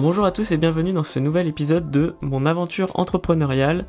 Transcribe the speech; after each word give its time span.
bonjour 0.00 0.24
à 0.24 0.32
tous 0.32 0.50
et 0.52 0.56
bienvenue 0.56 0.92
dans 0.92 1.02
ce 1.02 1.18
nouvel 1.18 1.46
épisode 1.46 1.90
de 1.90 2.14
Mon 2.22 2.46
aventure 2.46 2.90
entrepreneuriale, 2.94 3.84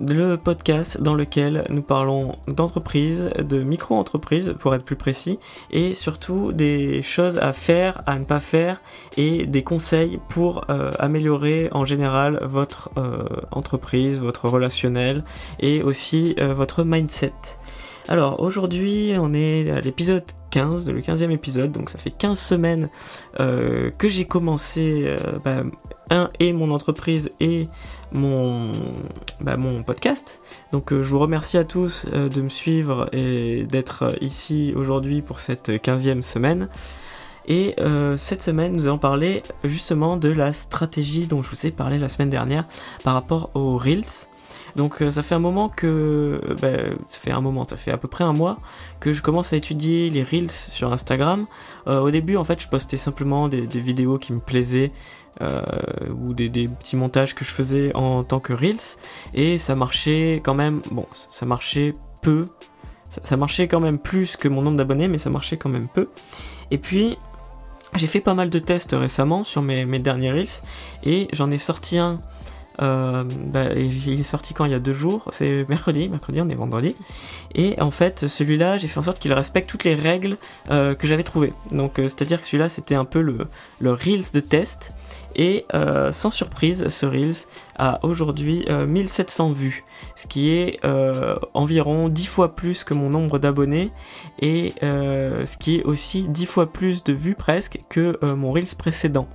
le 0.00 0.36
podcast 0.36 1.00
dans 1.00 1.14
lequel 1.14 1.64
nous 1.70 1.82
parlons 1.82 2.36
d'entreprise, 2.46 3.30
de 3.38 3.62
micro-entreprise 3.62 4.54
pour 4.58 4.74
être 4.74 4.84
plus 4.84 4.96
précis, 4.96 5.38
et 5.70 5.94
surtout 5.94 6.52
des 6.52 7.02
choses 7.02 7.38
à 7.38 7.52
faire, 7.52 8.02
à 8.06 8.18
ne 8.18 8.24
pas 8.24 8.40
faire, 8.40 8.80
et 9.16 9.46
des 9.46 9.64
conseils 9.64 10.20
pour 10.28 10.66
euh, 10.70 10.90
améliorer 10.98 11.68
en 11.72 11.86
général 11.86 12.38
votre 12.42 12.90
euh, 12.98 13.24
entreprise, 13.50 14.18
votre 14.18 14.48
relationnel, 14.48 15.24
et 15.60 15.82
aussi 15.82 16.34
euh, 16.38 16.52
votre 16.52 16.84
mindset. 16.84 17.32
Alors 18.08 18.40
aujourd'hui 18.40 19.14
on 19.18 19.32
est 19.32 19.70
à 19.70 19.80
l'épisode 19.80 20.24
15, 20.50 20.88
le 20.88 21.00
15e 21.00 21.30
épisode, 21.30 21.72
donc 21.72 21.90
ça 21.90 21.98
fait 21.98 22.10
15 22.10 22.38
semaines 22.38 22.88
euh, 23.40 23.90
que 23.90 24.08
j'ai 24.08 24.24
commencé 24.24 25.04
euh, 25.04 25.16
bah, 25.44 25.60
un 26.10 26.28
et 26.38 26.52
mon 26.52 26.70
entreprise 26.70 27.30
et 27.40 27.68
mon, 28.12 28.72
bah, 29.40 29.56
podcast. 29.84 30.40
Donc 30.72 30.92
euh, 30.92 31.02
je 31.02 31.08
vous 31.08 31.18
remercie 31.18 31.58
à 31.58 31.64
tous 31.64 32.06
de 32.06 32.40
me 32.40 32.48
suivre 32.48 33.08
et 33.12 33.64
d'être 33.64 34.16
ici 34.20 34.72
aujourd'hui 34.74 35.22
pour 35.22 35.40
cette 35.40 35.68
15e 35.70 36.22
semaine. 36.22 36.68
Et 37.50 37.76
cette 38.18 38.42
semaine, 38.42 38.72
nous 38.72 38.84
allons 38.88 38.98
parler 38.98 39.42
justement 39.64 40.18
de 40.18 40.28
la 40.28 40.52
stratégie 40.52 41.26
dont 41.26 41.42
je 41.42 41.48
vous 41.48 41.66
ai 41.66 41.70
parlé 41.70 41.96
la 41.96 42.10
semaine 42.10 42.28
dernière 42.28 42.66
par 43.02 43.14
rapport 43.14 43.50
aux 43.54 43.78
Reels. 43.78 44.27
Donc 44.78 45.02
euh, 45.02 45.10
ça 45.10 45.24
fait 45.24 45.34
un 45.34 45.40
moment 45.40 45.68
que, 45.68 46.40
bah, 46.62 46.94
ça 47.08 47.18
fait 47.18 47.32
un 47.32 47.40
moment, 47.40 47.64
ça 47.64 47.76
fait 47.76 47.90
à 47.90 47.96
peu 47.96 48.06
près 48.06 48.22
un 48.22 48.32
mois 48.32 48.58
que 49.00 49.12
je 49.12 49.22
commence 49.22 49.52
à 49.52 49.56
étudier 49.56 50.08
les 50.08 50.22
reels 50.22 50.52
sur 50.52 50.92
Instagram. 50.92 51.46
Euh, 51.88 51.98
au 51.98 52.12
début, 52.12 52.36
en 52.36 52.44
fait, 52.44 52.62
je 52.62 52.68
postais 52.68 52.96
simplement 52.96 53.48
des, 53.48 53.66
vidéos 53.66 54.18
qui 54.18 54.32
me 54.32 54.38
plaisaient 54.38 54.92
euh, 55.40 55.62
ou 56.16 56.32
des, 56.32 56.48
petits 56.48 56.94
montages 56.94 57.34
que 57.34 57.44
je 57.44 57.50
faisais 57.50 57.94
en 57.96 58.22
tant 58.22 58.38
que 58.38 58.52
reels 58.52 58.96
et 59.34 59.58
ça 59.58 59.74
marchait 59.74 60.40
quand 60.44 60.54
même. 60.54 60.80
Bon, 60.92 61.06
ça 61.12 61.44
marchait 61.44 61.92
peu. 62.22 62.44
Ça, 63.24 63.36
marchait 63.36 63.66
quand 63.66 63.80
même 63.80 63.98
plus 63.98 64.36
que 64.36 64.46
mon 64.46 64.62
nombre 64.62 64.76
d'abonnés, 64.76 65.08
mais 65.08 65.18
ça 65.18 65.30
marchait 65.30 65.56
quand 65.56 65.70
même 65.70 65.88
peu. 65.88 66.06
Et 66.70 66.78
puis 66.78 67.18
j'ai 67.96 68.06
fait 68.06 68.20
pas 68.20 68.34
mal 68.34 68.48
de 68.48 68.58
tests 68.60 68.92
récemment 68.92 69.42
sur 69.42 69.62
mes 69.62 69.98
derniers 69.98 70.30
reels 70.30 70.62
et 71.02 71.26
j'en 71.32 71.50
ai 71.50 71.58
sorti 71.58 71.98
un 71.98 72.18
euh, 72.80 73.24
bah, 73.46 73.72
il 73.74 74.20
est 74.20 74.24
sorti 74.24 74.54
quand? 74.54 74.64
Il 74.64 74.72
y 74.72 74.74
a 74.74 74.78
deux 74.78 74.92
jours, 74.92 75.28
c'est 75.32 75.68
mercredi, 75.68 76.08
mercredi 76.08 76.40
on 76.40 76.48
est 76.48 76.54
vendredi. 76.54 76.96
Et 77.54 77.80
en 77.80 77.90
fait 77.90 78.26
celui-là 78.26 78.78
j'ai 78.78 78.88
fait 78.88 78.98
en 78.98 79.02
sorte 79.02 79.18
qu'il 79.18 79.32
respecte 79.32 79.68
toutes 79.68 79.84
les 79.84 79.94
règles 79.94 80.36
euh, 80.70 80.94
que 80.94 81.06
j'avais 81.06 81.22
trouvées. 81.22 81.52
Donc 81.70 81.98
euh, 81.98 82.04
c'est-à-dire 82.04 82.40
que 82.40 82.46
celui-là 82.46 82.68
c'était 82.68 82.94
un 82.94 83.04
peu 83.04 83.20
le, 83.20 83.48
Reels 83.80 84.30
de 84.32 84.40
test. 84.40 84.92
Et 85.36 85.66
sans 86.10 86.30
surprise, 86.30 86.88
ce 86.88 87.06
Reels 87.06 87.46
a 87.76 88.00
aujourd'hui 88.02 88.66
1700 88.68 89.52
vues, 89.52 89.84
ce 90.16 90.26
qui 90.26 90.50
est 90.50 90.80
environ 91.54 92.08
10 92.08 92.26
fois 92.26 92.56
plus 92.56 92.82
que 92.82 92.92
mon 92.92 93.08
nombre 93.10 93.38
d'abonnés 93.38 93.92
et 94.40 94.72
ce 94.80 95.56
qui 95.58 95.76
est 95.76 95.84
aussi 95.84 96.26
10 96.28 96.46
fois 96.46 96.72
plus 96.72 97.04
de 97.04 97.12
vues 97.12 97.36
presque 97.36 97.78
que 97.88 98.18
mon 98.34 98.50
Reels 98.50 98.74
précédent 98.76 99.28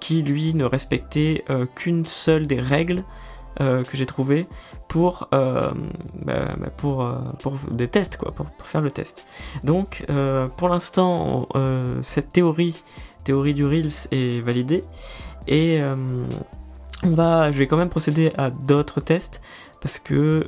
qui 0.00 0.22
lui 0.22 0.54
ne 0.54 0.64
respectait 0.64 1.44
euh, 1.50 1.66
qu'une 1.74 2.04
seule 2.04 2.46
des 2.46 2.60
règles 2.60 3.04
euh, 3.60 3.84
que 3.84 3.96
j'ai 3.96 4.06
trouvées 4.06 4.46
pour, 4.88 5.28
euh, 5.34 5.70
bah, 6.24 6.48
bah, 6.58 6.70
pour, 6.76 7.08
pour 7.42 7.54
des 7.70 7.88
tests, 7.88 8.16
quoi, 8.16 8.32
pour, 8.32 8.46
faire 8.64 8.80
le 8.80 8.90
test. 8.90 9.26
Donc 9.62 10.04
pour 10.56 10.68
l'instant, 10.68 11.46
cette 12.02 12.30
théorie, 12.30 12.82
théorie 13.24 13.54
du 13.54 13.64
Reels 13.64 14.08
est 14.10 14.40
validée 14.40 14.80
et 15.46 15.80
on 17.04 17.14
va, 17.14 17.52
je 17.52 17.58
vais 17.58 17.68
quand 17.68 17.76
même 17.76 17.88
procéder 17.88 18.32
à 18.36 18.50
d'autres 18.50 19.00
tests 19.00 19.42
parce 19.80 19.98
que 20.00 20.46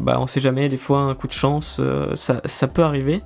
bah, 0.00 0.16
on 0.18 0.26
sait 0.26 0.40
jamais, 0.40 0.68
des 0.68 0.76
fois 0.76 1.02
un 1.02 1.14
coup 1.14 1.28
de 1.28 1.32
chance, 1.32 1.80
ça, 2.16 2.40
ça 2.44 2.66
peut 2.66 2.82
arriver 2.82 3.20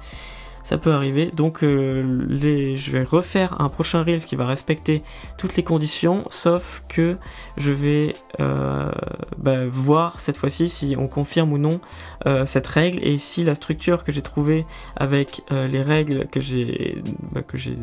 ça 0.68 0.76
peut 0.76 0.92
arriver. 0.92 1.30
Donc 1.32 1.64
euh, 1.64 2.28
je 2.28 2.90
vais 2.90 3.02
refaire 3.02 3.58
un 3.58 3.70
prochain 3.70 4.02
Reels 4.02 4.26
qui 4.26 4.36
va 4.36 4.44
respecter 4.44 5.02
toutes 5.38 5.56
les 5.56 5.62
conditions, 5.64 6.24
sauf 6.28 6.84
que 6.88 7.16
je 7.56 7.72
vais 7.72 8.12
euh, 8.38 8.92
bah, 9.38 9.66
voir 9.66 10.20
cette 10.20 10.36
fois-ci 10.36 10.68
si 10.68 10.94
on 10.98 11.08
confirme 11.08 11.54
ou 11.54 11.58
non 11.58 11.80
euh, 12.26 12.44
cette 12.44 12.66
règle 12.66 12.98
et 13.02 13.16
si 13.16 13.44
la 13.44 13.54
structure 13.54 14.02
que 14.02 14.12
j'ai 14.12 14.20
trouvée 14.20 14.66
avec 14.94 15.40
les 15.50 15.80
règles 15.80 16.26
que 16.26 16.38
j'ai 16.38 17.00
bah, 17.32 17.40
que 17.40 17.56
j'ai 17.56 17.78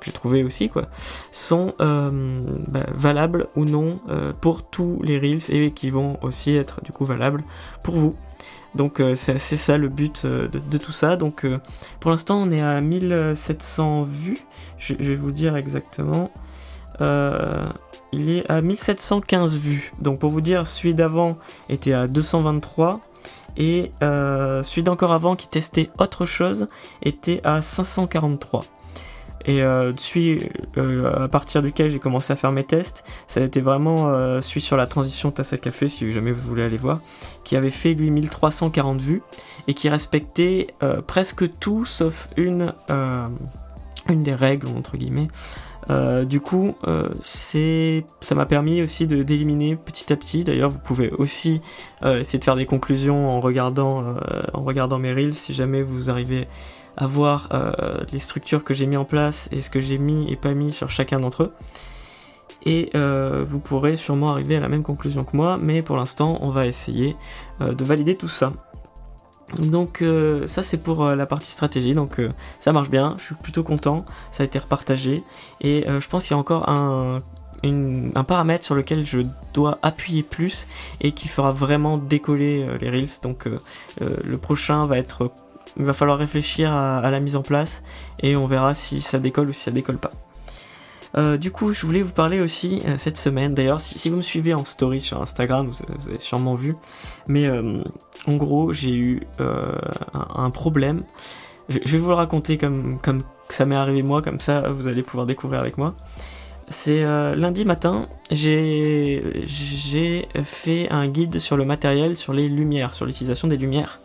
que 0.00 0.10
j'ai 0.10 0.42
aussi 0.42 0.68
quoi, 0.68 0.88
sont 1.30 1.74
bah, 1.78 2.86
valables 2.92 3.46
ou 3.54 3.64
non 3.64 4.00
pour 4.40 4.64
tous 4.64 4.98
les 5.04 5.20
reels 5.20 5.42
et 5.50 5.70
qui 5.70 5.90
vont 5.90 6.18
aussi 6.22 6.56
être 6.56 6.82
du 6.82 6.90
coup 6.90 7.04
valables 7.04 7.44
pour 7.84 7.94
vous. 7.94 8.14
Donc 8.74 9.00
euh, 9.00 9.14
c'est 9.16 9.38
ça 9.38 9.78
le 9.78 9.88
but 9.88 10.22
euh, 10.24 10.48
de, 10.48 10.78
tout 10.78 10.92
ça. 10.92 11.16
Donc 11.16 11.44
euh, 11.44 11.58
pour 12.00 12.10
l'instant 12.10 12.40
on 12.40 12.50
est 12.50 12.62
à 12.62 12.80
1700 12.80 14.04
vues. 14.04 14.38
Je, 14.78 14.94
vais 14.94 15.16
vous 15.16 15.32
dire 15.32 15.56
exactement. 15.56 16.30
il 17.00 18.30
est 18.30 18.50
à 18.50 18.60
1715 18.60 19.56
vues. 19.56 19.92
Donc 20.00 20.18
pour 20.18 20.30
vous 20.30 20.40
dire, 20.40 20.66
celui 20.66 20.94
d'avant 20.94 21.36
était 21.68 21.92
à 21.92 22.06
223. 22.06 23.00
Et 23.56 23.92
celui 24.00 24.82
d'encore 24.82 25.12
avant 25.12 25.36
qui 25.36 25.48
testait 25.48 25.90
autre 26.00 26.24
chose 26.24 26.66
était 27.02 27.40
à 27.44 27.62
543. 27.62 28.62
Et 29.46 29.62
euh, 29.62 29.92
celui 29.96 30.38
euh, 30.76 31.24
à 31.24 31.28
partir 31.28 31.62
duquel 31.62 31.90
j'ai 31.90 31.98
commencé 31.98 32.32
à 32.32 32.36
faire 32.36 32.52
mes 32.52 32.64
tests, 32.64 33.04
ça 33.26 33.40
a 33.40 33.44
été 33.44 33.60
vraiment 33.60 34.08
euh, 34.08 34.40
celui 34.40 34.60
sur 34.60 34.76
la 34.76 34.86
transition 34.86 35.30
tasse 35.30 35.52
à 35.52 35.58
café, 35.58 35.88
si 35.88 36.10
jamais 36.12 36.32
vous 36.32 36.46
voulez 36.48 36.62
aller 36.62 36.78
voir, 36.78 37.00
qui 37.44 37.56
avait 37.56 37.70
fait 37.70 37.94
lui 37.94 38.10
1340 38.10 39.00
vues 39.00 39.22
et 39.68 39.74
qui 39.74 39.88
respectait 39.88 40.68
euh, 40.82 41.02
presque 41.02 41.58
tout 41.58 41.84
sauf 41.84 42.28
une, 42.36 42.72
une 44.08 44.22
des 44.22 44.34
règles, 44.34 44.68
entre 44.68 44.96
guillemets. 44.96 45.28
du 46.24 46.40
coup, 46.40 46.74
ça 47.40 48.34
m'a 48.34 48.46
permis 48.46 48.80
aussi 48.80 49.06
d'éliminer 49.06 49.76
petit 49.76 50.10
à 50.12 50.16
petit. 50.16 50.44
D'ailleurs, 50.44 50.70
vous 50.70 50.78
pouvez 50.78 51.10
aussi 51.10 51.60
essayer 52.02 52.38
de 52.38 52.44
faire 52.44 52.56
des 52.56 52.66
conclusions 52.66 53.28
en 53.28 53.40
regardant, 53.40 54.02
en 54.54 54.62
regardant 54.62 54.98
mes 54.98 55.12
reels 55.12 55.34
si 55.34 55.52
jamais 55.52 55.80
vous 55.80 56.08
arrivez 56.08 56.48
à 56.96 57.06
voir 57.06 57.48
euh, 57.52 58.00
les 58.12 58.18
structures 58.18 58.64
que 58.64 58.74
j'ai 58.74 58.86
mis 58.86 58.96
en 58.96 59.04
place 59.04 59.48
et 59.52 59.62
ce 59.62 59.70
que 59.70 59.80
j'ai 59.80 59.98
mis 59.98 60.30
et 60.30 60.36
pas 60.36 60.54
mis 60.54 60.72
sur 60.72 60.90
chacun 60.90 61.20
d'entre 61.20 61.44
eux. 61.44 61.52
Et 62.66 62.90
euh, 62.94 63.44
vous 63.46 63.58
pourrez 63.58 63.96
sûrement 63.96 64.30
arriver 64.30 64.56
à 64.56 64.60
la 64.60 64.68
même 64.68 64.82
conclusion 64.82 65.24
que 65.24 65.36
moi, 65.36 65.58
mais 65.60 65.82
pour 65.82 65.96
l'instant 65.96 66.38
on 66.40 66.48
va 66.48 66.66
essayer 66.66 67.16
euh, 67.60 67.72
de 67.74 67.84
valider 67.84 68.14
tout 68.14 68.28
ça. 68.28 68.50
Donc 69.58 70.02
ça 70.46 70.62
c'est 70.62 70.78
pour 70.78 71.04
la 71.04 71.26
partie 71.26 71.52
stratégie, 71.52 71.92
donc 71.92 72.20
ça 72.60 72.72
marche 72.72 72.88
bien, 72.88 73.14
je 73.18 73.24
suis 73.24 73.34
plutôt 73.34 73.62
content, 73.62 74.04
ça 74.32 74.42
a 74.42 74.46
été 74.46 74.58
repartagé, 74.58 75.22
et 75.60 75.84
je 75.86 76.08
pense 76.08 76.24
qu'il 76.24 76.32
y 76.32 76.34
a 76.34 76.38
encore 76.38 76.68
un, 76.68 77.18
un, 77.62 78.24
paramètre 78.24 78.64
sur 78.64 78.74
lequel 78.74 79.04
je 79.04 79.20
dois 79.52 79.78
appuyer 79.82 80.22
plus 80.22 80.66
et 81.02 81.12
qui 81.12 81.28
fera 81.28 81.52
vraiment 81.52 81.98
décoller 81.98 82.66
les 82.80 82.90
reels. 82.90 83.20
Donc 83.22 83.46
le 84.00 84.38
prochain 84.38 84.86
va 84.86 84.98
être 84.98 85.30
il 85.76 85.84
va 85.84 85.92
falloir 85.92 86.18
réfléchir 86.18 86.72
à, 86.72 87.10
la 87.10 87.20
mise 87.20 87.36
en 87.36 87.42
place 87.42 87.82
et 88.20 88.36
on 88.36 88.46
verra 88.46 88.74
si 88.74 89.00
ça 89.00 89.18
décolle 89.18 89.48
ou 89.48 89.52
si 89.52 89.60
ça 89.60 89.70
décolle 89.70 89.98
pas. 89.98 90.12
Euh, 91.16 91.36
du 91.36 91.52
coup, 91.52 91.72
je 91.72 91.86
voulais 91.86 92.02
vous 92.02 92.10
parler 92.10 92.40
aussi 92.40 92.82
euh, 92.86 92.96
cette 92.96 93.16
semaine. 93.16 93.54
D'ailleurs, 93.54 93.80
si, 93.80 94.08
vous 94.10 94.16
me 94.16 94.22
suivez 94.22 94.52
en 94.52 94.64
story 94.64 95.00
sur 95.00 95.22
Instagram, 95.22 95.68
vous, 95.68 96.08
avez 96.08 96.18
sûrement 96.18 96.56
vu. 96.56 96.74
Mais 97.28 97.46
euh, 97.46 97.82
en 98.26 98.34
gros, 98.36 98.72
j'ai 98.72 98.94
eu 98.94 99.22
un, 99.38 100.50
problème. 100.50 101.04
Je, 101.68 101.78
vais 101.78 101.98
vous 101.98 102.08
le 102.08 102.14
raconter 102.14 102.58
comme, 102.58 102.98
comme 103.00 103.22
ça 103.48 103.64
m'est 103.64 103.76
arrivé 103.76 104.02
moi, 104.02 104.22
comme 104.22 104.40
ça 104.40 104.68
vous 104.70 104.88
allez 104.88 105.02
pouvoir 105.02 105.26
découvrir 105.26 105.60
avec 105.60 105.78
moi. 105.78 105.94
C'est 106.68 107.04
lundi 107.04 107.64
matin, 107.66 108.08
j'ai 108.30 109.22
fait 110.44 110.90
un 110.90 111.06
guide 111.06 111.38
sur 111.38 111.56
le 111.58 111.64
matériel, 111.66 112.16
sur 112.16 112.32
les 112.32 112.48
lumières, 112.48 112.94
sur 112.94 113.04
l'utilisation 113.04 113.48
des 113.48 113.58
lumières. 113.58 114.00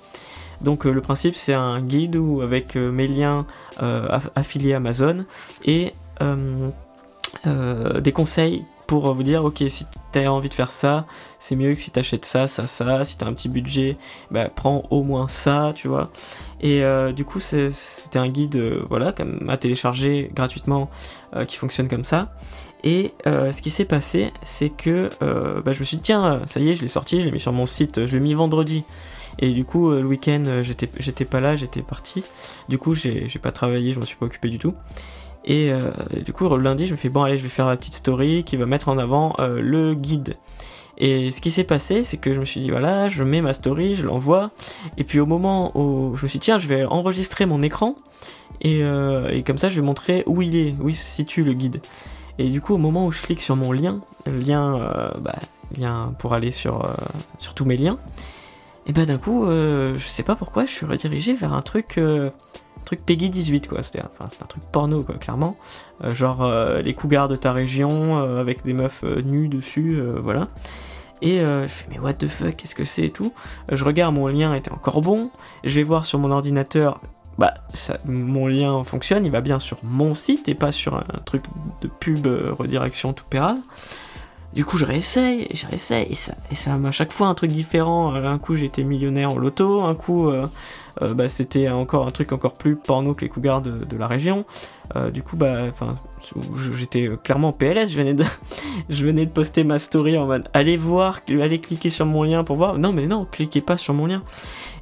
Donc 0.61 0.85
euh, 0.85 0.91
le 0.91 1.01
principe 1.01 1.35
c'est 1.35 1.53
un 1.53 1.79
guide 1.79 2.19
avec 2.41 2.75
euh, 2.75 2.91
mes 2.91 3.07
liens 3.07 3.45
euh, 3.81 4.19
affiliés 4.35 4.73
Amazon 4.73 5.25
et 5.63 5.93
des 8.01 8.11
conseils 8.11 8.65
pour 8.87 9.13
vous 9.13 9.23
dire 9.23 9.45
ok 9.45 9.63
si 9.69 9.85
tu 10.11 10.19
as 10.19 10.33
envie 10.33 10.49
de 10.49 10.53
faire 10.53 10.71
ça 10.71 11.05
c'est 11.39 11.55
mieux 11.55 11.73
que 11.73 11.79
si 11.79 11.91
tu 11.91 11.99
achètes 11.99 12.25
ça 12.25 12.47
ça 12.47 12.63
ça. 12.63 13.05
Si 13.05 13.17
tu 13.17 13.23
as 13.23 13.27
un 13.27 13.33
petit 13.33 13.47
budget 13.47 13.97
bah, 14.31 14.49
prends 14.53 14.83
au 14.89 15.03
moins 15.03 15.27
ça 15.27 15.71
tu 15.75 15.87
vois. 15.87 16.09
Et 16.59 16.83
du 17.13 17.23
coup 17.23 17.39
c'était 17.39 18.19
un 18.19 18.27
guide 18.27 18.57
voilà 18.87 19.13
comme 19.13 19.47
à 19.47 19.57
télécharger 19.57 20.31
gratuitement 20.33 20.89
qui 21.47 21.55
fonctionne 21.55 21.87
comme 21.87 22.03
ça. 22.03 22.33
Et 22.83 23.13
ce 23.25 23.61
qui 23.61 23.69
s'est 23.69 23.85
passé 23.85 24.33
c'est 24.43 24.69
que 24.69 25.09
bah, 25.21 25.71
je 25.71 25.79
me 25.79 25.85
suis 25.85 25.97
dit 25.97 26.03
tiens 26.03 26.41
ça 26.45 26.59
y 26.59 26.71
est 26.71 26.75
je 26.75 26.81
l'ai 26.81 26.89
sorti 26.89 27.21
je 27.21 27.25
l'ai 27.25 27.31
mis 27.31 27.39
sur 27.39 27.53
mon 27.53 27.67
site 27.67 28.05
je 28.07 28.17
l'ai 28.17 28.23
mis 28.23 28.33
vendredi 28.33 28.83
et 29.39 29.51
du 29.51 29.65
coup, 29.65 29.89
euh, 29.91 30.01
le 30.01 30.07
week-end, 30.07 30.43
euh, 30.47 30.63
j'étais, 30.63 31.25
pas 31.25 31.39
là, 31.39 31.55
j'étais 31.55 31.81
parti. 31.81 32.23
Du 32.67 32.77
coup, 32.77 32.93
j'ai, 32.93 33.27
pas 33.41 33.51
travaillé, 33.51 33.93
je 33.93 33.99
m'en 33.99 34.05
suis 34.05 34.17
pas 34.17 34.25
occupé 34.25 34.49
du 34.49 34.59
tout. 34.59 34.73
Et 35.45 35.71
du 36.23 36.31
coup, 36.31 36.47
le 36.47 36.61
lundi, 36.61 36.85
je 36.85 36.91
me 36.91 36.97
fais 36.97 37.09
bon, 37.09 37.23
allez, 37.23 37.37
je 37.37 37.41
vais 37.41 37.49
faire 37.49 37.67
la 37.67 37.77
petite 37.77 37.95
story 37.95 38.43
qui 38.43 38.55
va 38.55 38.67
mettre 38.67 38.89
en 38.89 38.99
avant 38.99 39.33
le 39.39 39.95
guide. 39.95 40.35
Et 40.97 41.31
ce 41.31 41.41
qui 41.41 41.49
s'est 41.49 41.63
passé, 41.63 42.03
c'est 42.03 42.17
que 42.17 42.33
je 42.33 42.39
me 42.39 42.45
suis 42.45 42.59
dit, 42.61 42.69
voilà, 42.69 43.07
je 43.07 43.23
mets 43.23 43.41
ma 43.41 43.53
story, 43.53 43.95
je 43.95 44.05
l'envoie. 44.05 44.51
Et 44.97 45.03
puis 45.03 45.19
au 45.19 45.25
moment 45.25 45.71
où 45.75 46.15
je 46.17 46.23
me 46.23 46.27
suis 46.27 46.37
dit, 46.37 46.43
tiens, 46.43 46.59
je 46.59 46.67
vais 46.67 46.83
enregistrer 46.83 47.47
mon 47.47 47.61
écran. 47.61 47.95
Et, 48.61 48.81
et 49.31 49.43
comme 49.43 49.57
ça, 49.57 49.69
je 49.69 49.75
vais 49.75 49.85
montrer 49.85 50.23
où 50.27 50.43
il 50.43 50.55
est, 50.55 50.75
où 50.81 50.89
il 50.89 50.95
se 50.95 51.05
situe 51.05 51.43
le 51.43 51.53
guide. 51.53 51.81
Et 52.39 52.49
du 52.49 52.61
coup, 52.61 52.73
au 52.73 52.77
moment 52.77 53.05
où 53.05 53.11
je 53.11 53.21
clique 53.21 53.41
sur 53.41 53.57
mon 53.57 53.73
lien, 53.73 53.99
lien, 54.25 54.73
euh, 54.75 55.09
bah, 55.19 55.35
lien 55.77 56.15
pour 56.19 56.33
aller 56.33 56.53
sur, 56.53 56.85
euh, 56.85 56.93
sur 57.37 57.53
tous 57.53 57.65
mes 57.65 57.75
liens, 57.75 57.99
et 58.89 58.91
ben 58.91 59.05
d'un 59.05 59.17
coup, 59.19 59.45
euh, 59.45 59.97
je 59.97 60.07
sais 60.07 60.23
pas 60.23 60.35
pourquoi, 60.35 60.65
je 60.65 60.71
suis 60.71 60.85
redirigé 60.85 61.33
vers 61.35 61.53
un 61.53 61.61
truc, 61.61 61.99
un 61.99 62.31
truc 62.85 63.05
Peggy 63.05 63.29
18 63.29 63.67
quoi. 63.67 63.83
C'était 63.83 64.01
enfin, 64.01 64.29
un 64.41 64.45
truc 64.47 64.63
porno 64.71 65.03
quoi, 65.03 65.15
clairement. 65.15 65.57
genre 66.07 66.51
les 66.83 66.93
cougars 66.93 67.27
de 67.27 67.35
ta 67.35 67.53
région 67.53 68.17
avec 68.17 68.65
des 68.65 68.73
meufs 68.73 69.03
nues 69.03 69.47
dessus, 69.47 70.01
voilà. 70.21 70.47
Et 71.21 71.45
je 71.45 71.67
fais 71.67 71.85
mais 71.91 71.99
what 71.99 72.13
the 72.13 72.27
fuck, 72.27 72.55
qu'est-ce 72.55 72.75
que 72.75 72.83
c'est 72.83 73.03
et 73.03 73.09
tout. 73.11 73.31
je 73.71 73.85
regarde, 73.85 74.15
mon 74.15 74.27
lien 74.27 74.55
était 74.55 74.71
encore 74.71 75.01
bon. 75.01 75.29
Je 75.63 75.75
vais 75.75 75.83
voir 75.83 76.05
sur 76.05 76.17
mon 76.17 76.31
ordinateur, 76.31 76.99
bah, 77.39 77.53
mon 78.05 78.47
lien 78.47 78.83
fonctionne, 78.83 79.25
il 79.25 79.31
va 79.31 79.39
bien 79.39 79.59
sur 79.59 79.77
mon 79.81 80.13
site 80.13 80.49
et 80.49 80.55
pas 80.55 80.73
sur 80.73 80.97
un, 80.97 81.19
truc 81.25 81.43
de 81.79 81.87
pub 81.87 82.27
euh, 82.27 82.51
redirection 82.51 83.13
tout 83.13 83.23
pérave. 83.23 83.59
Du 84.53 84.65
coup, 84.65 84.77
je 84.77 84.85
réessaye, 84.85 85.47
je 85.53 85.67
réessaye, 85.67 86.07
et 86.09 86.15
ça, 86.15 86.33
et 86.51 86.55
ça 86.55 86.73
à 86.83 86.91
chaque 86.91 87.13
fois 87.13 87.27
un 87.27 87.35
truc 87.35 87.51
différent. 87.51 88.15
Euh, 88.15 88.25
un 88.25 88.39
coup, 88.39 88.55
j'étais 88.55 88.83
millionnaire 88.83 89.31
en 89.31 89.37
loto, 89.37 89.81
un 89.81 89.93
coup, 89.93 90.29
euh, 90.29 90.47
bah, 91.13 91.29
c'était 91.29 91.69
encore 91.69 92.07
un 92.07 92.11
truc 92.11 92.31
encore 92.31 92.53
plus 92.53 92.75
porno 92.75 93.13
que 93.13 93.21
les 93.21 93.29
cougars 93.29 93.61
de, 93.61 93.71
de 93.71 93.97
la 93.97 94.07
région. 94.07 94.45
du 95.13 95.21
coup, 95.21 95.37
bah, 95.37 95.67
j'étais 96.75 97.09
clairement 97.23 97.49
en 97.49 97.53
PLS. 97.53 97.91
Je 97.91 97.97
venais 97.97 98.15
de, 98.15 98.25
je 98.89 99.05
venais 99.05 99.27
de 99.27 99.31
poster 99.31 99.63
ma 99.63 99.77
story 99.77 100.17
en 100.17 100.25
mode, 100.25 100.49
allez 100.53 100.77
voir, 100.77 101.21
allez 101.29 101.61
cliquer 101.61 101.89
sur 101.89 102.07
mon 102.07 102.23
lien 102.23 102.43
pour 102.43 102.55
voir. 102.55 102.79
Non, 102.79 102.91
mais 102.91 103.05
non, 103.05 103.25
cliquez 103.25 103.61
pas 103.61 103.77
sur 103.77 103.93
mon 103.93 104.07
lien. 104.07 104.21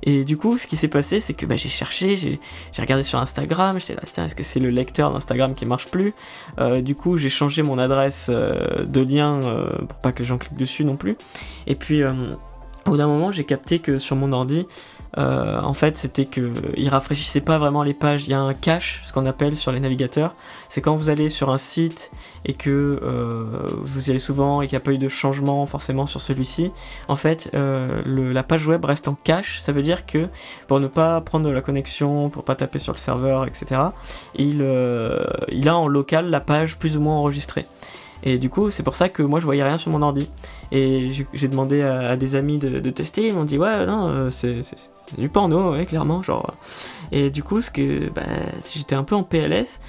Et 0.03 0.23
du 0.23 0.37
coup, 0.37 0.57
ce 0.57 0.67
qui 0.67 0.75
s'est 0.75 0.87
passé, 0.87 1.19
c'est 1.19 1.33
que 1.33 1.45
bah, 1.45 1.55
j'ai 1.55 1.69
cherché, 1.69 2.17
j'ai 2.17 2.39
regardé 2.79 3.03
sur 3.03 3.19
Instagram, 3.19 3.79
j'étais 3.79 3.95
là, 3.95 4.01
tiens, 4.11 4.25
est-ce 4.25 4.35
que 4.35 4.43
c'est 4.43 4.59
le 4.59 4.69
lecteur 4.69 5.11
d'Instagram 5.11 5.53
qui 5.53 5.65
marche 5.65 5.87
plus? 5.89 6.13
Euh, 6.59 6.81
Du 6.81 6.95
coup, 6.95 7.17
j'ai 7.17 7.29
changé 7.29 7.63
mon 7.63 7.77
adresse 7.77 8.27
euh, 8.29 8.83
de 8.83 9.01
lien 9.01 9.39
euh, 9.43 9.69
pour 9.69 9.97
pas 9.99 10.11
que 10.11 10.19
les 10.19 10.25
gens 10.25 10.37
cliquent 10.37 10.57
dessus 10.57 10.85
non 10.85 10.95
plus. 10.95 11.17
Et 11.65 11.75
puis, 11.75 12.03
au 12.03 12.11
bout 12.85 12.97
d'un 12.97 13.07
moment, 13.07 13.31
j'ai 13.31 13.43
capté 13.43 13.79
que 13.79 13.99
sur 13.99 14.15
mon 14.15 14.31
ordi, 14.31 14.65
euh, 15.17 15.61
en 15.61 15.73
fait, 15.73 15.97
c'était 15.97 16.25
que 16.25 16.51
il 16.75 16.89
rafraîchissait 16.89 17.41
pas 17.41 17.57
vraiment 17.57 17.83
les 17.83 17.93
pages. 17.93 18.27
Il 18.27 18.31
y 18.31 18.33
a 18.33 18.41
un 18.41 18.53
cache, 18.53 19.01
ce 19.05 19.13
qu'on 19.13 19.25
appelle 19.25 19.55
sur 19.55 19.71
les 19.71 19.79
navigateurs. 19.79 20.35
C'est 20.67 20.81
quand 20.81 20.95
vous 20.95 21.09
allez 21.09 21.29
sur 21.29 21.49
un 21.49 21.57
site 21.57 22.11
et 22.45 22.53
que 22.53 22.99
euh, 23.01 23.65
vous 23.81 24.07
y 24.07 24.09
allez 24.09 24.19
souvent 24.19 24.61
et 24.61 24.67
qu'il 24.67 24.75
n'y 24.75 24.81
a 24.81 24.85
pas 24.85 24.91
eu 24.91 24.97
de 24.97 25.07
changement 25.07 25.65
forcément 25.65 26.05
sur 26.05 26.21
celui-ci. 26.21 26.71
En 27.07 27.15
fait, 27.15 27.49
euh, 27.53 28.01
la 28.05 28.43
page 28.43 28.67
web 28.67 28.83
reste 28.85 29.07
en 29.07 29.15
cache. 29.23 29.59
Ça 29.59 29.71
veut 29.71 29.83
dire 29.83 30.05
que 30.05 30.19
pour 30.67 30.79
ne 30.79 30.87
pas 30.87 31.21
prendre 31.21 31.49
la 31.51 31.61
connexion, 31.61 32.29
pour 32.29 32.43
pas 32.43 32.55
taper 32.55 32.79
sur 32.79 32.93
le 32.93 32.99
serveur, 32.99 33.45
etc. 33.47 33.81
Il 34.35 34.61
a 34.63 35.77
en 35.77 35.87
local 35.87 36.29
la 36.29 36.41
page 36.41 36.77
plus 36.77 36.97
ou 36.97 37.01
moins 37.01 37.15
enregistrée. 37.15 37.65
Et 38.23 38.37
du 38.37 38.49
coup, 38.49 38.71
c'est 38.71 38.83
pour 38.83 38.95
ça 38.95 39.09
que 39.09 39.21
moi 39.23 39.39
je 39.39 39.45
voyais 39.45 39.63
rien 39.63 39.77
sur 39.77 39.91
mon 39.91 40.01
ordi. 40.01 40.29
Et 40.71 41.09
j'ai 41.33 41.47
demandé 41.47 41.81
à, 41.81 42.15
des 42.17 42.35
amis 42.35 42.57
de, 42.57 42.89
tester, 42.89 43.27
ils 43.27 43.33
m'ont 43.33 43.45
dit 43.45 43.57
ouais, 43.57 43.85
non, 43.85 44.29
c'est 44.31 44.61
du 45.17 45.29
porno, 45.29 45.73
clairement, 45.85 46.21
genre. 46.21 46.53
Et 47.11 47.29
du 47.29 47.43
coup, 47.43 47.61
ce 47.61 47.71
que 47.71 48.09
bah, 48.09 48.23
j'étais 48.73 48.95
un 48.95 49.03
peu 49.03 49.15
en 49.15 49.23
PLS, 49.23 49.79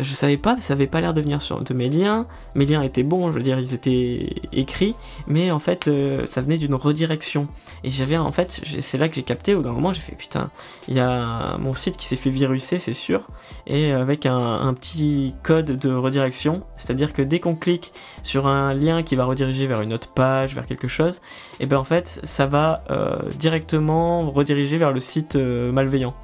je 0.00 0.12
savais 0.14 0.36
pas, 0.36 0.56
ça 0.58 0.74
avait 0.74 0.86
pas 0.86 1.00
l'air 1.00 1.14
de 1.14 1.20
venir 1.20 1.38
de 1.38 1.74
mes 1.74 1.88
liens. 1.88 2.26
Mes 2.54 2.66
liens 2.66 2.82
étaient 2.82 3.02
bons, 3.02 3.26
je 3.26 3.32
veux 3.32 3.42
dire, 3.42 3.58
ils 3.58 3.74
étaient 3.74 4.34
écrits, 4.52 4.94
mais 5.26 5.50
en 5.50 5.58
fait, 5.58 5.88
euh, 5.88 6.26
ça 6.26 6.40
venait 6.40 6.58
d'une 6.58 6.74
redirection. 6.74 7.48
Et 7.84 7.90
j'avais, 7.90 8.16
en 8.16 8.32
fait, 8.32 8.60
c'est 8.80 8.98
là 8.98 9.08
que 9.08 9.14
j'ai 9.14 9.22
capté. 9.22 9.54
Au 9.54 9.62
d'un 9.62 9.72
moment, 9.72 9.92
j'ai 9.92 10.00
fait 10.00 10.14
putain, 10.14 10.50
il 10.88 10.96
y 10.96 11.00
a 11.00 11.56
mon 11.58 11.74
site 11.74 11.96
qui 11.96 12.06
s'est 12.06 12.16
fait 12.16 12.30
viruser, 12.30 12.78
c'est 12.78 12.94
sûr, 12.94 13.22
et 13.66 13.92
avec 13.92 14.26
un, 14.26 14.74
petit 14.74 15.34
code 15.42 15.72
de 15.72 15.92
redirection. 15.92 16.62
C'est-à-dire 16.76 17.12
que 17.12 17.22
dès 17.22 17.40
qu'on 17.40 17.56
clique 17.56 17.92
sur 18.22 18.46
un 18.46 18.74
lien 18.74 19.02
qui 19.02 19.16
va 19.16 19.24
rediriger 19.24 19.66
vers 19.66 19.82
une 19.82 19.92
autre 19.92 20.12
page, 20.12 20.54
vers 20.54 20.66
quelque 20.66 20.86
chose, 20.86 21.20
et 21.60 21.66
ben 21.66 21.78
en 21.78 21.84
fait, 21.84 22.20
ça 22.22 22.46
va 22.46 22.84
euh, 22.90 23.18
directement 23.38 24.30
rediriger 24.30 24.76
vers 24.76 24.92
le 24.92 25.00
site 25.00 25.36
euh, 25.36 25.72
malveillant. 25.72 26.14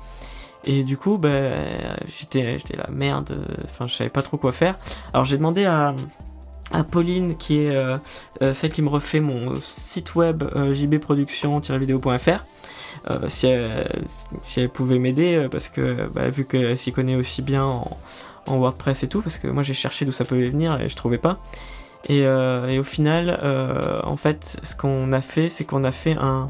Et 0.67 0.83
du 0.83 0.97
coup, 0.97 1.19
bah, 1.19 1.53
j'étais, 2.19 2.59
j'étais 2.59 2.77
là, 2.77 2.87
merde, 2.93 3.47
enfin, 3.65 3.87
je 3.87 3.95
savais 3.95 4.11
pas 4.11 4.23
trop 4.23 4.37
quoi 4.37 4.53
faire. 4.53 4.77
Alors 5.13 5.25
j'ai 5.25 5.37
demandé 5.37 5.67
à, 5.67 5.95
à 6.73 6.85
Pauline, 6.85 7.37
qui 7.37 7.59
est 7.59 7.77
euh, 7.77 7.99
euh, 8.43 8.53
celle 8.53 8.73
qui 8.73 8.83
me 8.83 8.89
refait 8.89 9.21
mon 9.21 9.55
site 9.57 10.15
web 10.15 10.43
euh, 10.43 10.73
jbproduction-vidéo.fr, 10.73 12.45
si, 13.29 13.47
elle, 13.47 14.69
pouvait 14.71 14.99
m'aider, 14.99 15.47
parce 15.51 15.69
que 15.69 16.07
bah, 16.09 16.31
vu 16.31 16.45
qu'elle 16.45 16.79
s'y 16.79 16.93
connaît 16.93 17.17
aussi 17.17 17.43
bien 17.43 17.65
en, 17.65 17.99
WordPress 18.47 19.05
et 19.05 19.09
tout, 19.09 19.23
parce 19.23 19.39
que 19.39 19.49
moi 19.49 19.63
j'ai 19.63 19.73
cherché 19.73 20.05
d'où 20.05 20.13
ça 20.13 20.27
pouvait 20.27 20.51
venir 20.51 20.79
et 20.81 20.91
je 20.91 20.97
trouvais 20.97 21.19
pas. 21.19 21.39
Et 22.11 22.27
au 22.27 22.83
final, 22.83 23.41
en 24.05 24.17
fait, 24.17 24.59
ce 24.63 24.77
qu'on 24.77 25.13
a 25.13 25.23
fait, 25.23 25.49
c'est 25.49 25.65
qu'on 25.65 25.85
a 25.85 25.91
fait 25.91 26.17
un, 26.19 26.47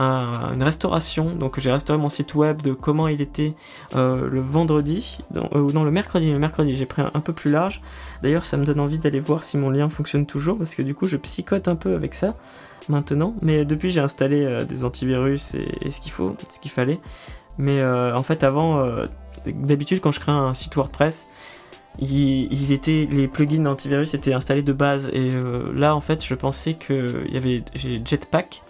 restauration. 0.00 1.34
Donc 1.34 1.60
j'ai 1.60 1.70
restauré 1.70 1.98
mon 1.98 2.08
site 2.08 2.34
web 2.34 2.60
de 2.62 2.72
comment 2.72 3.08
il 3.08 3.20
était 3.20 3.54
euh, 3.94 4.28
le 4.28 4.40
vendredi, 4.40 5.18
euh, 5.36 5.58
ou 5.58 5.72
non 5.72 5.84
le 5.84 5.90
mercredi. 5.90 6.32
Le 6.32 6.38
mercredi, 6.38 6.76
j'ai 6.76 6.86
pris 6.86 7.02
un, 7.02 7.20
peu 7.20 7.32
plus 7.32 7.50
large. 7.50 7.82
D'ailleurs, 8.22 8.44
ça 8.44 8.56
me 8.56 8.64
donne 8.64 8.80
envie 8.80 8.98
d'aller 8.98 9.20
voir 9.20 9.44
si 9.44 9.56
mon 9.58 9.70
lien 9.70 9.88
fonctionne 9.88 10.26
toujours 10.26 10.56
parce 10.56 10.74
que 10.74 10.82
du 10.82 10.94
coup, 10.94 11.06
je 11.06 11.16
psychote 11.16 11.68
un 11.68 11.76
peu 11.76 11.94
avec 11.94 12.14
ça 12.14 12.34
maintenant. 12.88 13.34
Mais 13.42 13.64
depuis, 13.64 13.90
j'ai 13.90 14.00
installé 14.00 14.42
euh, 14.42 14.64
des 14.64 14.84
antivirus 14.84 15.54
et, 15.54 15.90
ce 15.90 16.00
qu'il 16.00 16.12
faut, 16.12 16.34
ce 16.48 16.58
qu'il 16.58 16.70
fallait. 16.70 16.98
Mais 17.58 17.84
en 17.84 18.22
fait, 18.22 18.42
avant, 18.42 18.82
d'habitude, 19.44 20.00
quand 20.00 20.12
je 20.12 20.20
crée 20.20 20.32
un 20.32 20.54
site 20.54 20.76
WordPress, 20.76 21.26
il, 21.98 22.48
les 23.10 23.28
plugins 23.28 23.64
d'antivirus 23.64 24.14
étaient 24.14 24.32
installés 24.32 24.62
de 24.62 24.72
base 24.72 25.10
et 25.12 25.28
là 25.74 25.94
en 25.94 26.00
fait 26.00 26.24
je 26.24 26.34
pensais 26.34 26.72
que 26.74 27.24
il 27.26 27.34
y 27.34 27.36
avait 27.36 27.62
j'ai 27.74 28.00
Jetpack 28.02 28.62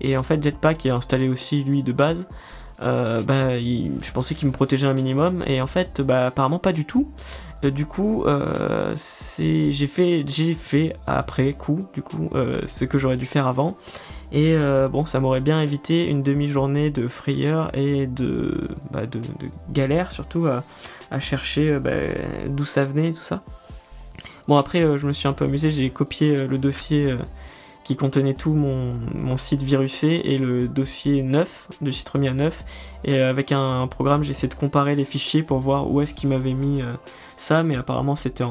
et 0.00 0.16
en 0.16 0.22
fait, 0.22 0.42
Jetpack 0.42 0.86
est 0.86 0.90
installé 0.90 1.28
aussi 1.28 1.62
lui 1.64 1.82
de 1.82 1.92
base. 1.92 2.28
Euh, 2.82 3.22
bah, 3.22 3.58
je 3.58 4.12
pensais 4.12 4.34
qu'il 4.34 4.48
me 4.48 4.52
protégeait 4.52 4.86
un 4.86 4.92
minimum 4.92 5.42
et 5.46 5.62
en 5.62 5.66
fait, 5.66 6.00
bah, 6.00 6.26
apparemment 6.26 6.58
pas 6.58 6.72
du 6.72 6.84
tout. 6.84 7.10
Euh, 7.64 7.70
du 7.70 7.86
coup, 7.86 8.24
euh, 8.24 8.94
j'ai 9.38 9.86
fait, 9.86 10.24
fait 10.54 10.96
après 11.06 11.52
coup, 11.52 11.78
du 11.94 12.02
coup, 12.02 12.30
ce 12.66 12.84
que 12.84 12.98
j'aurais 12.98 13.16
dû 13.16 13.26
faire 13.26 13.46
avant. 13.46 13.74
Et 14.32 14.56
bon, 14.90 15.06
ça 15.06 15.20
m'aurait 15.20 15.40
bien 15.40 15.60
évité 15.62 16.06
une 16.06 16.20
demi-journée 16.20 16.90
de 16.90 17.08
frayeur 17.08 17.70
et 17.74 18.06
de, 18.06 18.60
bah, 18.90 19.06
de, 19.06 19.20
galère, 19.70 20.12
surtout 20.12 20.46
à, 20.46 21.20
chercher 21.20 21.78
bah, 21.78 21.90
d'où 22.48 22.64
ça 22.64 22.84
venait, 22.84 23.12
tout 23.12 23.22
ça. 23.22 23.40
Bon, 24.48 24.56
après, 24.56 24.80
je 24.98 25.06
me 25.06 25.12
suis 25.12 25.26
un 25.28 25.32
peu 25.32 25.44
amusé, 25.46 25.70
j'ai 25.70 25.90
copié 25.90 26.34
le 26.46 26.58
dossier 26.58 27.16
qui 27.86 27.94
contenait 27.94 28.34
tout 28.34 28.52
mon, 28.52 29.36
site 29.36 29.62
virusé 29.62 30.34
et 30.34 30.38
le 30.38 30.66
dossier 30.66 31.22
neuf, 31.22 31.68
de 31.80 31.92
site 31.92 32.08
remis 32.08 32.26
à 32.26 32.34
neuf. 32.34 32.64
Et 33.04 33.20
avec 33.20 33.52
un, 33.52 33.86
programme, 33.86 34.24
j'ai 34.24 34.32
essayé 34.32 34.48
de 34.48 34.56
comparer 34.56 34.96
les 34.96 35.04
fichiers 35.04 35.44
pour 35.44 35.60
voir 35.60 35.88
où 35.88 36.00
est-ce 36.00 36.12
qu'il 36.12 36.28
m'avait 36.28 36.54
mis 36.54 36.82
euh, 36.82 36.94
ça, 37.36 37.62
mais 37.62 37.76
apparemment 37.76 38.16
c'était 38.16 38.42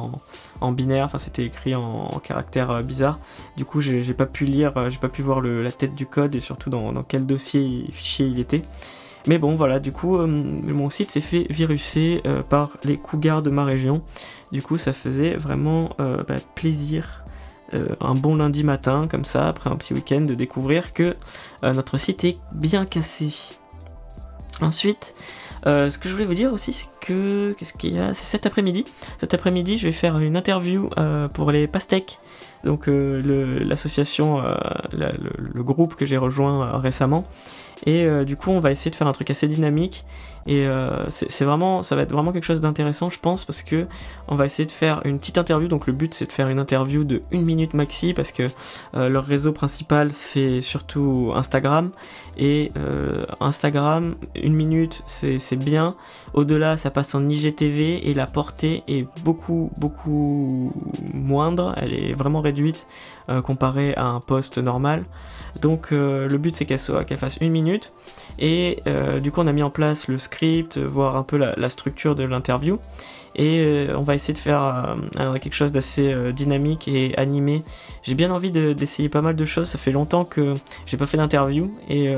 en, 0.62 0.72
binaire, 0.72 1.08
enfin 1.08 1.18
c'était 1.18 1.44
écrit 1.44 1.76
en, 1.76 2.08
caractère 2.24 2.72
euh, 2.72 2.82
bizarre. 2.82 3.20
Du 3.58 3.66
coup, 3.66 3.82
j'ai 3.82 4.14
pas 4.14 4.26
pu 4.26 4.46
lire, 4.46 4.78
euh, 4.78 4.90
j'ai 4.90 5.00
pas 5.00 5.10
pu 5.10 5.22
voir 5.22 5.42
la 5.42 5.72
tête 5.72 5.96
du 5.96 6.06
code 6.06 6.34
et 6.34 6.40
surtout 6.40 6.70
dans, 6.70 6.94
quel 7.04 7.26
dossier 7.26 7.88
fichier 7.92 8.28
il 8.28 8.40
était. 8.40 8.62
Mais 9.28 9.38
bon, 9.38 9.52
voilà, 9.52 9.82
du 9.82 9.92
coup, 9.92 10.18
mon 10.18 10.90
site 10.90 11.12
s'est 11.12 11.20
fait 11.20 11.46
viruser 11.50 12.22
par 12.48 12.78
les 12.86 12.96
cougars 12.96 13.42
de 13.42 13.50
ma 13.50 13.66
région. 13.66 14.02
Du 14.54 14.62
coup, 14.62 14.78
ça 14.78 14.94
faisait 14.94 15.36
vraiment 15.36 15.90
bah, 15.98 16.36
plaisir 16.54 17.25
euh, 17.74 17.88
un 18.00 18.14
bon 18.14 18.36
lundi 18.36 18.64
matin, 18.64 19.08
comme 19.10 19.26
ça, 19.26 19.48
après 19.48 19.70
un 19.70 19.76
petit 19.76 19.94
week-end, 19.94 20.22
de 20.22 20.36
découvrir 20.36 20.94
que 20.94 21.16
euh, 21.64 21.74
notre 21.74 21.98
site 21.98 22.24
est 22.24 22.38
bien 22.52 22.86
cassé. 22.86 23.34
Ensuite, 24.62 25.16
euh, 25.66 25.90
ce 25.90 25.98
que 25.98 26.08
je 26.08 26.14
voulais 26.14 26.26
vous 26.26 26.36
dire 26.36 26.54
aussi, 26.54 26.74
c'est 26.74 26.88
que 27.02 27.54
qu'est-ce 27.58 27.74
qu'il 27.74 27.96
y 27.96 28.00
a? 28.00 28.14
C'est 28.14 28.26
cet 28.26 28.46
après-midi. 28.46 28.86
Cet 29.18 29.34
après-midi, 29.34 29.78
je 29.78 29.88
vais 29.88 29.92
faire 29.92 30.18
une 30.20 30.38
interview 30.38 30.90
pour 31.34 31.52
les 31.52 31.68
pastèques 31.68 32.20
donc 32.64 32.88
l'association, 32.88 34.42
le, 34.92 35.10
le, 35.38 35.64
groupe 35.64 35.96
que 35.96 36.06
j'ai 36.06 36.18
rejoint 36.18 36.80
récemment. 36.80 37.26
Et 37.86 38.08
du 38.26 38.38
coup, 38.38 38.52
on 38.52 38.60
va 38.60 38.72
essayer 38.72 38.90
de 38.90 38.96
faire 38.96 39.08
un 39.08 39.12
truc 39.12 39.30
assez 39.30 39.48
dynamique 39.48 40.06
et 40.48 40.68
euh, 40.68 41.10
c'est 41.10 41.44
vraiment, 41.44 41.82
ça 41.82 41.96
va 41.96 42.04
être 42.04 42.12
vraiment 42.12 42.32
quelque 42.32 42.44
chose 42.44 42.62
d'intéressant, 42.62 43.10
je 43.10 43.20
pense, 43.20 43.46
parce 43.46 43.64
que 43.64 43.88
on 44.28 44.36
va 44.36 44.46
essayer 44.46 44.68
de 44.68 44.72
faire 44.72 45.02
une 45.04 45.18
petite 45.18 45.40
interview. 45.40 45.68
Donc 45.68 45.88
le 45.88 45.94
but, 45.94 46.14
c'est 46.14 46.28
de 46.28 46.32
faire 46.32 46.50
une 46.50 46.60
interview 46.60 47.04
de 47.04 47.24
une 47.32 47.44
minute 47.46 47.74
maxi, 47.74 48.14
parce 48.14 48.32
que 48.32 48.44
euh, 48.96 49.10
leur 49.10 49.24
réseau 49.24 49.54
principal, 49.54 50.12
c'est 50.12 50.62
surtout 50.62 51.32
Instagram. 51.34 51.90
Et 52.38 52.72
euh, 52.78 53.26
Instagram, 53.40 54.16
une 54.36 54.54
minute, 54.54 55.02
c'est 55.08 55.56
bien. 55.56 55.96
Au-delà, 56.36 56.78
ça 56.78 56.92
passe 56.92 57.16
en 57.16 57.24
IGTV 57.24 58.08
et 58.08 58.14
la 58.14 58.28
portée 58.28 58.84
est 58.88 59.08
beaucoup, 59.24 59.72
beaucoup 59.80 60.72
moindre. 61.14 61.74
Elle 61.78 61.94
est 61.94 62.14
vraiment 62.14 62.35
réduite 62.42 62.88
comparée 63.44 63.94
à 63.96 64.06
un 64.06 64.20
post 64.20 64.58
normal. 64.58 65.04
Donc 65.62 65.92
le 65.92 66.38
but, 66.38 66.56
c'est 66.56 66.66
qu'elle 66.66 67.18
fasse 67.18 67.38
une 67.38 67.52
minute. 67.52 67.92
Et 68.40 68.78
du 69.22 69.32
coup, 69.32 69.42
on 69.42 69.48
a 69.48 69.52
mis 69.52 69.64
en 69.64 69.70
place 69.70 70.08
le 70.08 70.18
script 70.18 70.78
voir 70.78 71.16
un 71.16 71.24
peu 71.24 71.38
la, 71.38 71.70
structure 71.70 72.16
de 72.16 72.24
l'interview. 72.24 72.80
Et 73.36 73.60
euh, 73.60 73.98
on 73.98 74.02
va 74.02 74.16
essayer 74.16 74.34
de 74.34 74.40
faire 74.40 74.96
euh, 75.20 75.38
quelque 75.40 75.54
chose 75.54 75.72
d'assez 75.72 76.14
euh, 76.14 76.32
dynamique 76.32 76.88
et 76.88 77.18
animé. 77.18 77.62
J'ai 78.04 78.16
bien 78.16 78.32
envie 78.32 78.52
d'essayer 78.52 79.10
pas 79.10 79.22
mal 79.22 79.36
de 79.36 79.46
choses. 79.46 79.68
Ça 79.68 79.78
fait 79.78 79.92
longtemps 79.92 80.24
que 80.24 80.54
j'ai 80.86 80.98
pas 80.98 81.06
fait 81.06 81.18
d'interview 81.18 81.76
et 81.90 82.16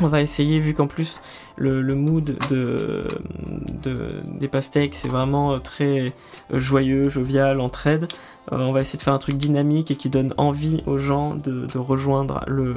on 0.00 0.06
va 0.06 0.22
essayer, 0.22 0.58
vu 0.58 0.74
qu'en 0.74 0.86
plus 0.86 1.20
le, 1.56 1.82
mood 1.94 2.36
de, 2.50 3.06
des 4.38 4.48
pastèques 4.48 4.94
c'est 4.94 5.08
vraiment 5.08 5.60
très 5.60 6.12
joyeux, 6.52 7.08
jovial, 7.08 7.60
entraide. 7.60 8.06
Euh, 8.50 8.58
on 8.58 8.72
va 8.72 8.80
essayer 8.80 8.98
de 8.98 9.02
faire 9.02 9.14
un 9.14 9.18
truc 9.18 9.36
dynamique 9.36 9.90
et 9.90 9.96
qui 9.96 10.08
donne 10.08 10.34
envie 10.36 10.78
aux 10.86 10.98
gens 10.98 11.36
de, 11.36 11.66
rejoindre 11.78 12.44
le, 12.48 12.76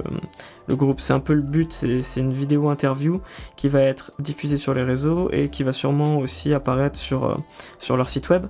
groupe. 0.69 1.01
C'est 1.01 1.13
un 1.13 1.19
peu 1.19 1.33
le 1.33 1.41
but, 1.41 1.71
c'est 1.71 2.19
une 2.19 2.33
vidéo 2.33 2.69
interview 2.69 3.21
qui 3.55 3.67
va 3.67 3.81
être 3.81 4.11
diffusée 4.19 4.57
sur 4.57 4.73
les 4.73 4.83
réseaux 4.83 5.29
et 5.31 5.49
qui 5.49 5.63
va 5.63 5.71
sûrement 5.71 6.17
aussi 6.17 6.53
apparaître 6.53 6.97
sur, 6.97 7.25
euh, 7.25 7.35
sur 7.79 7.97
leur 7.97 8.09
site 8.09 8.29
web. 8.29 8.45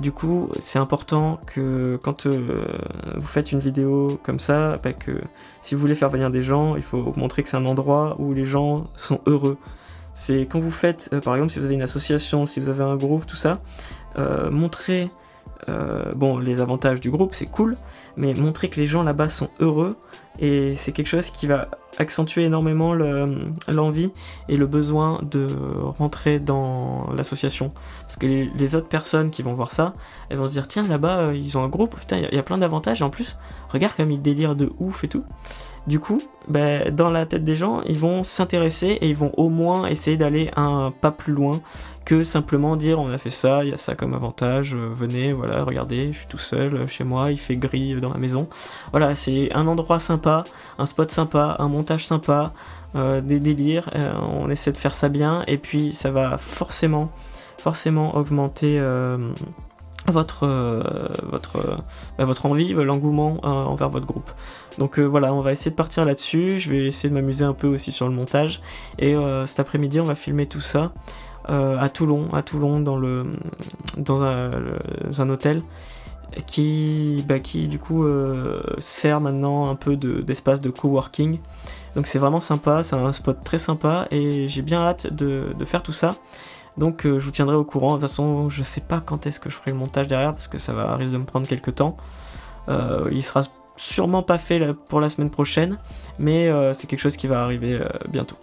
Du 0.00 0.12
coup, 0.12 0.50
c'est 0.60 0.78
important 0.78 1.40
que 1.46 1.96
quand 2.02 2.26
euh, 2.26 2.66
vous 3.16 3.26
faites 3.26 3.52
une 3.52 3.60
vidéo 3.60 4.20
comme 4.22 4.38
ça, 4.38 4.76
bah, 4.82 4.92
que 4.92 5.22
si 5.62 5.74
vous 5.74 5.80
voulez 5.80 5.94
faire 5.94 6.10
venir 6.10 6.28
des 6.28 6.42
gens, 6.42 6.76
il 6.76 6.82
faut 6.82 7.14
montrer 7.16 7.42
que 7.42 7.48
c'est 7.48 7.56
un 7.56 7.64
endroit 7.64 8.14
où 8.18 8.34
les 8.34 8.44
gens 8.44 8.88
sont 8.96 9.20
heureux. 9.26 9.56
C'est 10.12 10.42
quand 10.42 10.60
vous 10.60 10.70
faites, 10.70 11.10
par 11.24 11.34
exemple, 11.34 11.52
si 11.52 11.58
vous 11.58 11.64
avez 11.64 11.74
une 11.74 11.82
association, 11.82 12.44
si 12.44 12.60
vous 12.60 12.68
avez 12.68 12.84
un 12.84 12.96
groupe, 12.96 13.26
tout 13.26 13.36
ça, 13.36 13.60
montrer 14.50 15.04
euh, 15.04 15.25
bon, 16.14 16.38
les 16.38 16.60
avantages 16.60 17.00
du 17.00 17.10
groupe, 17.10 17.34
c'est 17.34 17.50
cool, 17.50 17.74
mais 18.16 18.34
montrer 18.34 18.68
que 18.68 18.80
les 18.80 18.86
gens 18.86 19.02
là-bas 19.02 19.28
sont 19.28 19.50
heureux, 19.60 19.96
et 20.38 20.74
c'est 20.74 20.92
quelque 20.92 21.06
chose 21.06 21.30
qui 21.30 21.46
va 21.46 21.68
accentuer 21.98 22.44
énormément 22.44 22.94
l'envie 23.68 24.10
et 24.48 24.56
le 24.56 24.66
besoin 24.66 25.16
de 25.22 25.46
rentrer 25.98 26.38
dans 26.38 27.10
l'association. 27.14 27.70
Parce 28.02 28.16
que 28.16 28.26
les, 28.26 28.74
autres 28.74 28.88
personnes 28.88 29.30
qui 29.30 29.42
vont 29.42 29.54
voir 29.54 29.72
ça, 29.72 29.92
elles 30.28 30.38
vont 30.38 30.46
se 30.46 30.52
dire, 30.52 30.66
tiens, 30.66 30.82
là-bas, 30.82 31.28
euh, 31.28 31.36
ils 31.36 31.56
ont 31.56 31.64
un 31.64 31.68
groupe, 31.68 31.98
putain, 31.98 32.18
il 32.18 32.34
y, 32.34 32.38
a 32.38 32.42
plein 32.42 32.58
d'avantages, 32.58 33.00
et 33.00 33.04
en 33.04 33.10
plus, 33.10 33.38
regarde 33.70 33.94
comme 33.94 34.10
ils 34.10 34.20
délirent 34.20 34.56
de 34.56 34.70
ouf 34.78 35.04
et 35.04 35.08
tout. 35.08 35.24
Du 35.86 36.00
coup, 36.00 36.20
ben, 36.48 36.92
dans 36.92 37.12
la 37.12 37.26
tête 37.26 37.44
des 37.44 37.56
gens, 37.56 37.80
ils 37.82 37.98
vont 37.98 38.24
s'intéresser 38.24 38.98
et 39.00 39.08
ils 39.08 39.16
vont 39.16 39.30
au 39.36 39.50
moins 39.50 39.86
essayer 39.86 40.16
d'aller 40.16 40.50
un 40.56 40.90
pas 40.90 41.12
plus 41.12 41.32
loin 41.32 41.60
que 42.04 42.22
simplement 42.22 42.76
dire 42.76 43.00
on 43.00 43.10
a 43.10 43.18
fait 43.18 43.30
ça, 43.30 43.64
il 43.64 43.70
y 43.70 43.72
a 43.72 43.76
ça 43.76 43.94
comme 43.94 44.14
avantage, 44.14 44.74
euh, 44.74 44.88
venez, 44.92 45.32
voilà, 45.32 45.64
regardez, 45.64 46.12
je 46.12 46.18
suis 46.18 46.26
tout 46.26 46.38
seul 46.38 46.74
euh, 46.74 46.86
chez 46.86 47.02
moi, 47.02 47.32
il 47.32 47.38
fait 47.38 47.56
gris 47.56 48.00
dans 48.00 48.12
la 48.12 48.18
maison. 48.18 48.48
Voilà, 48.92 49.14
c'est 49.16 49.52
un 49.54 49.66
endroit 49.66 50.00
sympa, 50.00 50.25
un 50.26 50.86
spot 50.86 51.10
sympa, 51.10 51.56
un 51.58 51.68
montage 51.68 52.06
sympa, 52.06 52.52
des 52.94 53.40
délires, 53.40 53.90
on 54.32 54.48
essaie 54.48 54.72
de 54.72 54.78
faire 54.78 54.94
ça 54.94 55.10
bien 55.10 55.44
et 55.46 55.58
puis 55.58 55.92
ça 55.92 56.10
va 56.10 56.38
forcément, 56.38 57.10
forcément 57.58 58.16
augmenter 58.16 58.80
votre, 60.12 60.44
euh, 60.44 60.82
votre, 61.22 61.58
bah, 62.18 62.24
votre 62.24 62.46
envie, 62.46 62.72
l'engouement 62.72 63.36
euh, 63.44 63.48
envers 63.48 63.88
votre 63.88 64.06
groupe. 64.06 64.30
Donc 64.78 64.98
euh, 64.98 65.04
voilà, 65.04 65.32
on 65.32 65.40
va 65.40 65.52
essayer 65.52 65.70
de 65.70 65.76
partir 65.76 66.04
là-dessus. 66.04 66.58
Je 66.58 66.70
vais 66.70 66.86
essayer 66.86 67.08
de 67.08 67.14
m'amuser 67.14 67.44
un 67.44 67.52
peu 67.52 67.68
aussi 67.68 67.92
sur 67.92 68.08
le 68.08 68.14
montage. 68.14 68.60
Et 68.98 69.14
cet 69.46 69.60
après-midi, 69.60 70.00
on 70.00 70.04
va 70.04 70.14
filmer 70.14 70.46
tout 70.46 70.60
ça 70.60 70.92
à 71.48 71.88
Toulon, 71.88 72.26
à 72.32 72.42
Toulon 72.42 72.80
dans 72.80 72.96
le 72.96 73.24
dans 73.96 74.24
un 74.24 75.30
hôtel 75.30 75.62
qui, 76.46 77.24
bah, 77.28 77.38
qui 77.38 77.68
du 77.68 77.78
coup 77.78 78.04
sert 78.78 79.20
maintenant 79.20 79.70
un 79.70 79.74
peu 79.74 79.96
d'espace 79.96 80.60
de, 80.60 80.70
coworking. 80.70 81.38
Donc 81.96 82.06
c'est 82.06 82.18
vraiment 82.18 82.40
sympa, 82.40 82.82
c'est 82.82 82.94
un 82.94 83.12
spot 83.12 83.42
très 83.42 83.56
sympa 83.56 84.06
et 84.10 84.48
j'ai 84.48 84.60
bien 84.60 84.82
hâte 84.82 85.14
de, 85.14 85.48
faire 85.64 85.82
tout 85.82 85.94
ça. 85.94 86.10
Donc 86.76 87.06
euh, 87.06 87.18
je 87.18 87.24
vous 87.24 87.30
tiendrai 87.30 87.56
au 87.56 87.64
courant. 87.64 87.94
De 87.96 88.00
toute 88.00 88.02
façon, 88.02 88.50
je 88.50 88.62
sais 88.62 88.82
pas 88.82 89.00
quand 89.00 89.26
est-ce 89.26 89.40
que 89.40 89.48
je 89.48 89.54
ferai 89.56 89.70
le 89.70 89.78
montage 89.78 90.06
derrière 90.06 90.32
parce 90.32 90.46
que 90.46 90.58
ça 90.58 90.74
va 90.74 90.94
risque 90.96 91.12
de 91.12 91.16
me 91.16 91.24
prendre 91.24 91.48
quelques 91.48 91.74
temps. 91.74 91.96
Euh, 92.68 93.08
il 93.10 93.24
sera 93.24 93.42
sûrement 93.78 94.22
pas 94.22 94.36
fait 94.36 94.60
pour 94.90 95.00
la 95.00 95.08
semaine 95.08 95.30
prochaine, 95.30 95.78
mais 96.18 96.52
euh, 96.52 96.74
c'est 96.74 96.86
quelque 96.86 97.00
chose 97.00 97.16
qui 97.16 97.28
va 97.28 97.42
arriver 97.42 97.80
bientôt. 98.08 98.36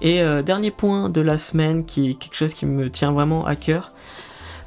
Et 0.00 0.20
dernier 0.44 0.72
point 0.72 1.10
de 1.10 1.20
la 1.20 1.38
semaine 1.38 1.84
qui 1.84 2.10
est 2.10 2.14
quelque 2.14 2.34
chose 2.34 2.54
qui 2.54 2.66
me 2.66 2.90
tient 2.90 3.12
vraiment 3.12 3.46
à 3.46 3.54
cœur. 3.54 3.88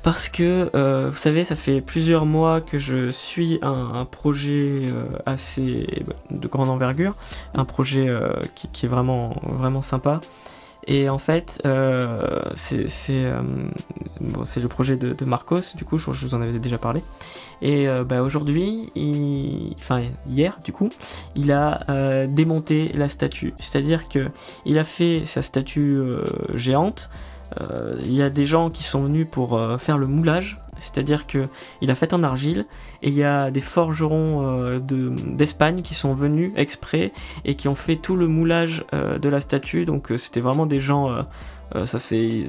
Parce 0.05 0.29
que 0.29 0.69
vous 1.09 1.17
savez, 1.17 1.43
ça 1.43 1.55
fait 1.55 1.81
plusieurs 1.81 2.25
mois 2.25 2.61
que 2.61 2.77
je 2.77 3.09
suis 3.09 3.59
un, 3.61 4.05
projet 4.05 4.85
assez 5.25 6.03
de 6.29 6.47
grande 6.47 6.69
envergure, 6.69 7.15
un 7.55 7.65
projet 7.65 8.07
qui, 8.53 8.69
qui, 8.69 8.85
est 8.85 8.89
vraiment 8.89 9.35
vraiment 9.43 9.81
sympa, 9.81 10.21
et 10.87 11.09
en 11.09 11.17
fait, 11.17 11.61
euh, 11.65 12.41
c'est 12.55 12.85
euh, 13.11 13.41
le 14.21 14.67
projet 14.67 14.97
de, 14.97 15.25
Marcos, 15.25 15.75
du 15.75 15.83
coup, 15.83 15.97
je, 15.97 16.11
vous 16.11 16.35
en 16.35 16.41
avais 16.41 16.59
déjà 16.59 16.77
parlé. 16.77 17.01
Et 17.61 17.87
euh, 17.87 18.03
bah, 18.03 18.21
aujourd'hui, 18.21 18.91
enfin 19.79 20.01
hier, 20.29 20.59
du 20.63 20.71
coup, 20.71 20.89
il 21.35 21.51
a 21.51 22.25
démonté 22.27 22.89
la 22.93 23.09
statue. 23.09 23.53
C'est-à-dire 23.59 24.07
que 24.07 24.29
il 24.65 24.77
a 24.77 24.83
fait 24.83 25.23
sa 25.25 25.41
statue 25.41 25.97
géante. 26.53 27.09
Il 28.03 28.13
y 28.13 28.21
a 28.21 28.29
des 28.29 28.45
gens 28.45 28.69
qui 28.69 28.83
sont 28.83 29.03
venus 29.03 29.27
pour 29.29 29.59
faire 29.79 29.97
le 29.97 30.07
moulage 30.07 30.57
c'est-à-dire 30.79 31.27
que 31.27 31.47
il 31.81 31.91
a 31.91 31.95
fait 31.95 32.13
en 32.13 32.23
argile 32.23 32.65
et 33.01 33.09
il 33.09 33.15
y 33.15 33.23
a 33.23 33.51
des 33.51 33.61
forgerons 33.61 34.59
euh, 34.59 34.79
d'Espagne 34.79 35.81
qui 35.81 35.95
sont 35.95 36.13
venus 36.13 36.53
exprès 36.55 37.11
et 37.43 37.55
qui 37.55 37.67
ont 37.67 37.75
fait 37.75 37.95
tout 37.95 38.15
le 38.15 38.27
moulage 38.27 38.85
euh, 38.93 39.17
de 39.17 39.29
la 39.29 39.41
statue. 39.41 39.85
Donc 39.85 40.11
euh, 40.11 40.17
c'était 40.17 40.41
vraiment 40.41 40.65
des 40.65 40.79
gens, 40.79 41.25
ça 41.85 41.99
fait, 41.99 42.45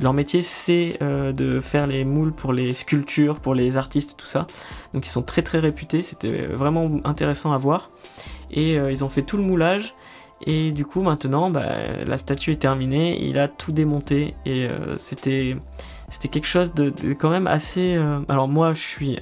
leur 0.00 0.12
métier, 0.12 0.42
c'est 0.42 0.98
de 1.00 1.60
faire 1.60 1.86
les 1.86 2.04
moules 2.04 2.32
pour 2.32 2.52
les 2.52 2.72
sculptures, 2.72 3.36
pour 3.36 3.54
les 3.54 3.76
artistes, 3.76 4.16
tout 4.16 4.26
ça. 4.26 4.46
Donc 4.94 5.06
ils 5.06 5.10
sont 5.10 5.22
très 5.22 5.42
très 5.42 5.58
réputés. 5.58 6.02
C'était 6.02 6.46
vraiment 6.46 6.86
intéressant 7.04 7.52
à 7.52 7.58
voir. 7.58 7.90
Et 8.50 8.74
ils 8.74 9.04
ont 9.04 9.08
fait 9.08 9.22
tout 9.22 9.36
le 9.36 9.42
moulage. 9.42 9.94
Et 10.46 10.70
du 10.70 10.84
coup 10.84 11.02
maintenant, 11.02 11.50
bah, 11.50 11.64
la 12.06 12.18
statue 12.18 12.52
est 12.52 12.60
terminée. 12.60 13.24
Il 13.24 13.38
a 13.38 13.48
tout 13.48 13.72
démonté 13.72 14.34
et 14.46 14.68
c'était 14.98 15.56
c'était 16.10 16.28
quelque 16.28 16.46
chose 16.46 16.74
de, 16.74 16.92
quand 17.14 17.30
même 17.30 17.46
assez. 17.46 17.94
Euh, 17.94 18.20
alors 18.28 18.48
moi, 18.48 18.72
je 18.72 18.80
suis 18.80 19.18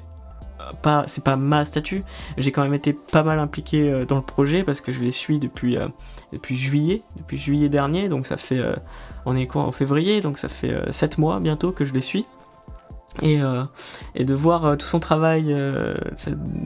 pas, 0.82 1.04
c'est 1.06 1.22
pas 1.22 1.36
ma 1.36 1.64
statue. 1.64 2.02
J'ai 2.38 2.52
quand 2.52 2.62
même 2.62 2.74
été 2.74 2.92
pas 2.92 3.22
mal 3.22 3.38
impliqué 3.38 3.90
euh, 3.90 4.04
dans 4.04 4.16
le 4.16 4.22
projet 4.22 4.62
parce 4.62 4.80
que 4.80 4.92
je 4.92 5.02
les 5.02 5.10
suis 5.10 5.38
depuis 5.38 5.78
euh, 5.78 5.88
depuis 6.32 6.56
juillet, 6.56 7.02
depuis 7.16 7.36
juillet 7.36 7.68
dernier. 7.68 8.08
Donc 8.08 8.26
ça 8.26 8.36
fait, 8.36 8.60
on 9.24 9.36
est 9.36 9.46
quoi 9.46 9.62
en 9.62 9.72
février, 9.72 10.20
donc 10.20 10.38
ça 10.38 10.48
fait 10.48 10.92
7 10.92 11.18
mois 11.18 11.40
bientôt 11.40 11.72
que 11.72 11.84
je 11.84 11.92
les 11.92 12.00
suis. 12.00 12.26
Et, 13.22 13.38
et 14.14 14.24
de 14.24 14.34
voir 14.34 14.76
tout 14.76 14.86
son 14.86 15.00
travail 15.00 15.54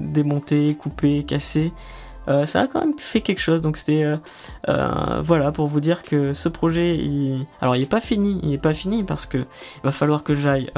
démonté, 0.01 0.75
coupé, 0.75 1.23
cassé, 1.23 1.73
euh, 1.73 2.10
ça 2.27 2.63
a 2.63 2.67
quand 2.67 2.81
même 2.81 2.99
fait 2.99 3.21
quelque 3.21 3.41
chose. 3.41 3.63
Donc 3.63 3.77
c'était 3.77 4.05
euh, 4.05 4.17
euh, 4.69 5.21
voilà 5.23 5.53
pour 5.53 5.67
vous 5.67 5.81
dire 5.81 6.03
que 6.03 6.33
ce 6.33 6.49
projet, 6.49 6.95
il... 6.95 7.47
alors 7.61 7.77
il 7.77 7.83
est 7.83 7.91
pas 7.91 8.01
fini, 8.01 8.41
il 8.43 8.55
est 8.55 8.63
pas 8.63 8.75
fini 8.75 9.05
parce 9.05 9.27
que 9.27 9.39
il 9.39 9.83
va 9.85 9.91
falloir 9.91 10.23
que 10.23 10.35
j'aille 10.35 10.71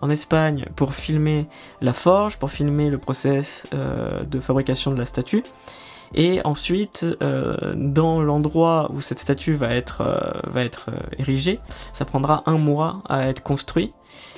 en 0.00 0.10
Espagne 0.10 0.66
pour 0.76 0.94
filmer 0.94 1.46
la 1.80 1.92
forge, 1.92 2.36
pour 2.38 2.50
filmer 2.50 2.90
le 2.90 2.98
process 2.98 3.66
de 3.72 4.40
fabrication 4.40 4.92
de 4.92 4.98
la 4.98 5.04
statue. 5.04 5.42
Et 6.12 6.40
ensuite, 6.44 7.06
dans 7.76 8.20
l'endroit 8.20 8.90
où 8.92 9.00
cette 9.00 9.20
statue 9.20 9.54
va 9.54 9.74
être, 9.74 10.02
va 10.44 10.64
être 10.64 10.90
érigée, 11.18 11.58
ça 11.92 12.04
prendra 12.04 12.42
un 12.46 12.58
mois 12.58 13.00
à 13.08 13.28
être 13.28 13.42
construit. 13.42 13.90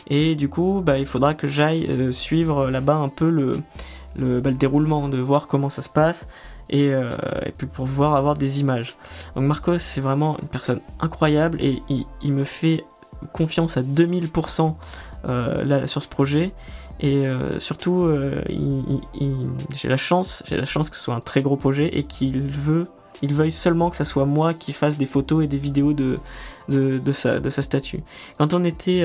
Et 0.09 0.35
du 0.35 0.49
coup, 0.49 0.82
bah, 0.85 0.99
il 0.99 1.06
faudra 1.06 1.32
que 1.32 1.47
j'aille 1.47 2.12
suivre 2.12 2.68
là-bas 2.68 2.97
un 2.97 3.09
peu 3.09 3.30
le, 3.30 3.52
le, 4.16 4.40
bah, 4.40 4.50
le, 4.50 4.57
déroulement, 4.57 5.09
de 5.09 5.19
voir 5.19 5.47
comment 5.47 5.69
ça 5.69 5.83
se 5.83 5.88
passe, 5.88 6.28
et, 6.71 6.95
euh, 6.95 7.11
et, 7.45 7.52
puis 7.52 7.66
pour 7.66 7.87
pouvoir 7.87 8.14
avoir 8.14 8.37
des 8.37 8.61
images. 8.61 8.97
Donc 9.35 9.45
Marcos 9.45 9.78
c'est 9.78 10.00
vraiment 10.00 10.38
une 10.40 10.49
personne 10.49 10.81
incroyable 11.00 11.61
et 11.61 11.83
il, 11.88 12.33
me 12.33 12.45
fait 12.45 12.85
confiance 13.33 13.76
à 13.76 13.83
2000% 13.83 14.75
euh, 15.25 15.64
là, 15.64 15.87
sur 15.87 16.02
ce 16.02 16.09
projet 16.09 16.52
Et 17.00 17.25
surtout, 17.59 18.09
j'ai 19.75 19.88
la 19.88 19.97
chance, 19.97 20.42
j'ai 20.47 20.57
la 20.57 20.64
chance 20.64 20.88
que 20.88 20.97
ce 20.97 21.02
soit 21.02 21.14
un 21.14 21.21
très 21.21 21.42
gros 21.42 21.57
projet 21.57 21.88
et 21.97 22.04
qu'il 22.04 22.40
veut 22.42 22.85
il 23.21 23.35
veuille 23.35 23.52
seulement 23.52 23.88
que 23.88 23.97
ce 23.97 24.04
soit 24.04 24.25
moi 24.25 24.52
qui 24.52 24.73
fasse 24.73 24.99
des 24.99 25.07
photos 25.07 25.45
et 25.45 25.47
des 25.47 25.57
vidéos 25.57 25.92
de, 25.92 26.19
de, 26.69 27.12
sa, 27.12 27.38
de 27.38 27.50
sa 27.50 27.62
statue. 27.62 28.02
Quand 28.38 28.54
on 28.54 28.64
était... 28.64 29.04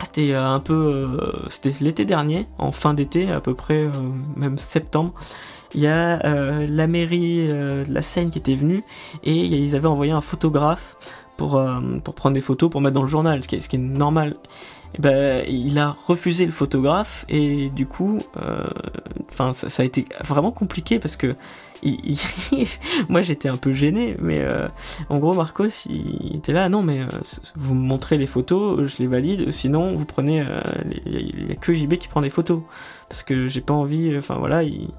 Euh, 0.00 0.04
c'était 0.04 0.34
un 0.34 0.60
peu... 0.60 0.74
Euh, 0.74 1.48
c'était 1.48 1.72
l'été 1.80 2.04
dernier, 2.04 2.46
en 2.58 2.72
fin 2.72 2.94
d'été, 2.94 3.30
à 3.30 3.40
peu 3.40 3.54
près, 3.54 3.84
euh, 3.84 3.90
même 4.36 4.58
septembre. 4.58 5.14
Il 5.74 5.80
y 5.80 5.86
a 5.86 6.18
la 6.66 6.88
mairie 6.88 7.46
de 7.46 7.84
la 7.88 8.02
Seine 8.02 8.30
qui 8.30 8.40
était 8.40 8.56
venue 8.56 8.82
et 9.22 9.36
ils 9.36 9.76
avaient 9.76 9.86
envoyé 9.86 10.10
un 10.10 10.20
photographe 10.20 10.96
pour, 11.40 11.58
pour 12.04 12.14
prendre 12.14 12.34
des 12.34 12.42
photos 12.42 12.70
pour 12.70 12.82
mettre 12.82 12.94
dans 12.94 13.02
le 13.02 13.08
journal, 13.08 13.42
ce 13.42 13.48
qui 13.48 13.56
est, 13.56 13.78
normal. 13.78 14.34
Et 14.94 15.00
ben, 15.00 15.44
il 15.48 15.78
a 15.78 15.94
refusé 16.06 16.44
le 16.44 16.52
photographe 16.52 17.24
et 17.30 17.70
du 17.70 17.86
coup, 17.86 18.18
enfin, 19.32 19.54
ça, 19.54 19.82
a 19.82 19.86
été 19.86 20.06
vraiment 20.22 20.50
compliqué 20.52 20.98
parce 20.98 21.16
que 21.16 21.34
moi 23.08 23.22
j'étais 23.22 23.48
un 23.48 23.56
peu 23.56 23.72
gêné, 23.72 24.16
mais 24.20 24.40
euh, 24.40 24.68
en 25.08 25.18
gros 25.18 25.34
Marcos 25.34 25.86
il 25.88 26.36
était 26.36 26.52
là, 26.52 26.68
non 26.68 26.82
mais 26.82 27.00
euh, 27.00 27.06
vous 27.56 27.74
me 27.74 27.80
montrez 27.80 28.18
les 28.18 28.26
photos, 28.26 28.90
je 28.90 28.98
les 28.98 29.06
valide, 29.06 29.50
sinon 29.50 29.94
vous 29.94 30.04
prenez, 30.04 30.42
euh, 30.42 30.60
il 31.06 31.46
n'y 31.46 31.52
a 31.52 31.54
que 31.54 31.72
JB 31.72 31.94
qui 31.94 32.08
prend 32.08 32.20
des 32.20 32.30
photos, 32.30 32.60
parce 33.08 33.22
que 33.22 33.48
j'ai 33.48 33.60
pas 33.60 33.74
envie, 33.74 34.16
enfin 34.16 34.36
voilà, 34.38 34.62
il 34.62 34.90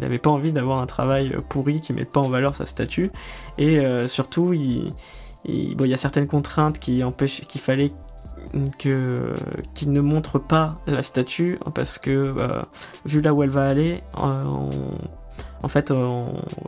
n'avait 0.00 0.18
pas 0.18 0.30
envie 0.30 0.52
d'avoir 0.52 0.78
un 0.80 0.86
travail 0.86 1.32
pourri 1.48 1.80
qui 1.80 1.92
met 1.92 2.04
pas 2.04 2.20
en 2.20 2.28
valeur 2.28 2.56
sa 2.56 2.66
statue, 2.66 3.10
et 3.58 3.80
surtout 4.08 4.52
il, 4.52 4.90
il 5.44 5.86
y 5.86 5.94
a 5.94 5.96
certaines 5.96 6.28
contraintes 6.28 6.78
qui 6.78 7.04
empêchent, 7.04 7.42
qu'il 7.48 7.60
fallait 7.60 7.90
que 8.78 9.34
qu'il 9.74 9.90
ne 9.90 10.00
montre 10.00 10.38
pas 10.38 10.78
la 10.86 11.02
statue 11.02 11.58
parce 11.74 11.98
que 11.98 12.34
vu 13.06 13.20
là 13.20 13.32
où 13.32 13.42
elle 13.42 13.50
va 13.50 13.66
aller 13.68 14.02
on, 14.16 14.68
en 15.64 15.68
fait, 15.68 15.90
on, 15.90 16.26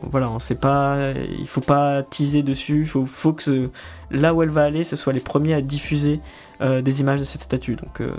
voilà, 0.09 0.29
on 0.31 0.39
sait 0.39 0.59
pas, 0.59 1.11
il 1.11 1.47
faut 1.47 1.61
pas 1.61 2.01
teaser 2.01 2.41
dessus, 2.41 2.81
il 2.81 3.07
faut, 3.07 3.33
que 3.33 3.69
là 4.09 4.33
où 4.33 4.41
elle 4.41 4.49
va 4.49 4.63
aller, 4.63 4.83
ce 4.83 4.95
soit 4.95 5.13
les 5.13 5.19
premiers 5.19 5.53
à 5.53 5.61
diffuser 5.61 6.19
euh, 6.61 6.81
des 6.81 6.99
images 6.99 7.19
de 7.19 7.25
cette 7.25 7.41
statue. 7.41 7.75
Donc, 7.75 8.01
euh, 8.01 8.11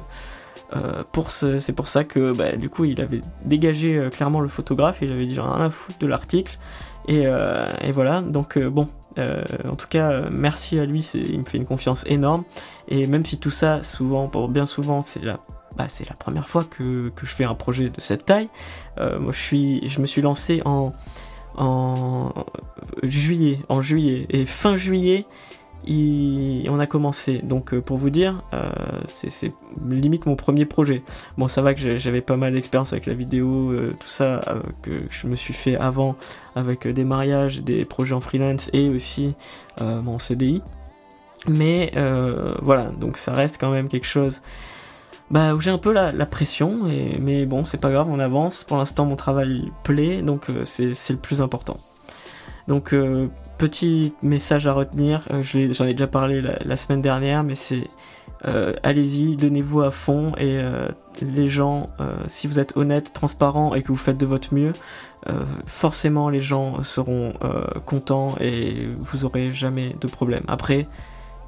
euh, 0.77 1.59
c'est 1.59 1.73
pour 1.73 1.89
ça 1.89 2.05
que 2.05 2.33
bah, 2.33 2.53
du 2.53 2.69
coup, 2.71 2.85
il 2.85 3.01
avait 3.01 3.23
dégagé 3.45 4.09
clairement 4.13 4.41
le 4.41 4.49
photographe, 4.49 4.99
il 5.03 5.11
avait 5.11 5.27
dit 5.27 5.35
genre 5.35 5.53
rien 5.53 5.65
à 5.65 5.71
foutre 5.71 5.99
de 5.99 6.07
l'article. 6.07 6.57
Et, 7.09 7.27
voilà, 7.91 8.21
donc 8.21 8.57
bon, 8.59 8.87
en 9.19 9.77
tout 9.77 9.89
cas, 9.89 10.29
merci 10.31 10.79
à 10.79 10.87
lui, 10.87 11.01
il 11.15 11.41
me 11.41 11.45
fait 11.45 11.59
une 11.59 11.67
confiance 11.67 12.05
énorme. 12.07 12.45
Et 12.89 13.07
même 13.07 13.25
si 13.25 13.39
tout 13.39 13.51
ça, 13.51 13.83
souvent, 13.83 14.29
pour 14.29 14.49
bien 14.49 14.67
souvent, 14.67 15.03
c'est 15.03 15.23
la 15.23 15.37
bah, 15.77 15.87
première 16.19 16.49
fois 16.49 16.65
que, 16.65 17.13
je 17.23 17.27
fais 17.27 17.45
un 17.45 17.55
projet 17.55 17.91
de 17.91 18.01
cette 18.01 18.25
taille. 18.25 18.49
Euh, 18.99 19.19
moi, 19.19 19.33
je, 19.33 19.41
suis, 19.41 19.89
je 19.89 20.01
me 20.01 20.07
suis 20.07 20.23
lancé 20.23 20.63
en 20.65 20.93
juillet, 23.03 23.59
en 23.69 23.83
juillet, 23.83 24.27
et 24.31 24.47
fin 24.47 24.77
juillet, 24.77 25.25
on 25.87 26.79
a 26.79 26.87
commencé. 26.87 27.39
Donc, 27.39 27.73
euh, 27.73 27.81
pour 27.81 27.97
vous 27.97 28.11
dire, 28.11 28.43
euh, 28.53 28.71
c'est 29.07 29.53
limite 29.89 30.27
mon 30.27 30.37
premier 30.37 30.65
projet. 30.65 31.03
Bon, 31.37 31.49
ça 31.49 31.63
va 31.63 31.75
que 31.75 31.99
j'avais 31.99 32.21
pas 32.21 32.37
mal 32.37 32.53
d'expérience 32.53 32.93
avec 32.93 33.07
la 33.07 33.15
vidéo, 33.15 33.75
tout 34.01 34.09
ça 34.09 34.41
que 34.83 35.03
je 35.11 35.27
me 35.27 35.37
suis 35.37 35.55
fait 35.55 35.77
avant 35.77 36.17
avec 36.55 36.87
des 36.87 37.05
mariages, 37.05 37.63
des 37.63 37.85
projets 37.85 38.15
en 38.15 38.21
freelance 38.21 38.71
et 38.73 38.89
aussi 38.91 39.35
mon 39.81 40.19
CDI. 40.19 40.63
Mais 41.49 41.93
voilà, 42.63 42.91
donc 43.01 43.17
ça 43.17 43.33
reste 43.33 43.59
quand 43.61 43.71
même 43.71 43.89
quelque 43.89 44.07
chose 44.07 44.43
bah, 45.31 45.55
où 45.55 45.61
j'ai 45.61 45.71
un 45.71 45.79
peu 45.79 45.93
la, 45.93 46.27
pression, 46.27 46.89
mais 47.21 47.45
bon, 47.45 47.65
c'est 47.65 47.81
pas 47.81 47.91
grave, 47.91 48.09
on 48.11 48.19
avance. 48.19 48.65
Pour 48.65 48.79
l'instant, 48.79 49.05
mon 49.05 49.17
travail 49.17 49.71
plaît, 49.83 50.23
donc 50.23 50.49
euh, 50.49 50.65
c'est 50.65 51.11
le 51.11 51.19
plus 51.19 51.43
important. 51.43 51.79
Donc, 52.69 52.93
euh, 52.93 53.29
petit 53.57 54.15
message 54.23 54.67
à 54.67 54.73
retenir, 54.73 55.27
euh, 55.31 55.43
j'en 55.43 55.87
ai, 55.87 55.95
déjà 55.95 56.07
parlé 56.07 56.43
la, 56.43 56.77
semaine 56.77 57.01
dernière, 57.01 57.43
mais 57.43 57.55
c'est 57.55 57.89
allez-y, 58.85 59.35
donnez-vous 59.35 59.81
à 59.81 59.91
fond, 59.91 60.31
et 60.39 60.59
les 61.23 61.49
gens, 61.49 61.89
si 62.29 62.47
vous 62.47 62.61
êtes 62.61 62.77
honnête, 62.77 63.13
transparent 63.13 63.75
et 63.75 63.83
que 63.83 63.89
vous 63.89 63.97
faites 63.97 64.17
de 64.17 64.27
votre 64.27 64.55
mieux, 64.55 64.71
forcément 65.67 66.29
les 66.29 66.41
gens 66.41 66.85
seront 66.85 67.33
contents 67.85 68.29
et 68.39 68.87
vous 68.87 69.25
aurez 69.25 69.53
jamais 69.53 69.93
de 70.01 70.07
problème. 70.07 70.45
Après, 70.47 70.87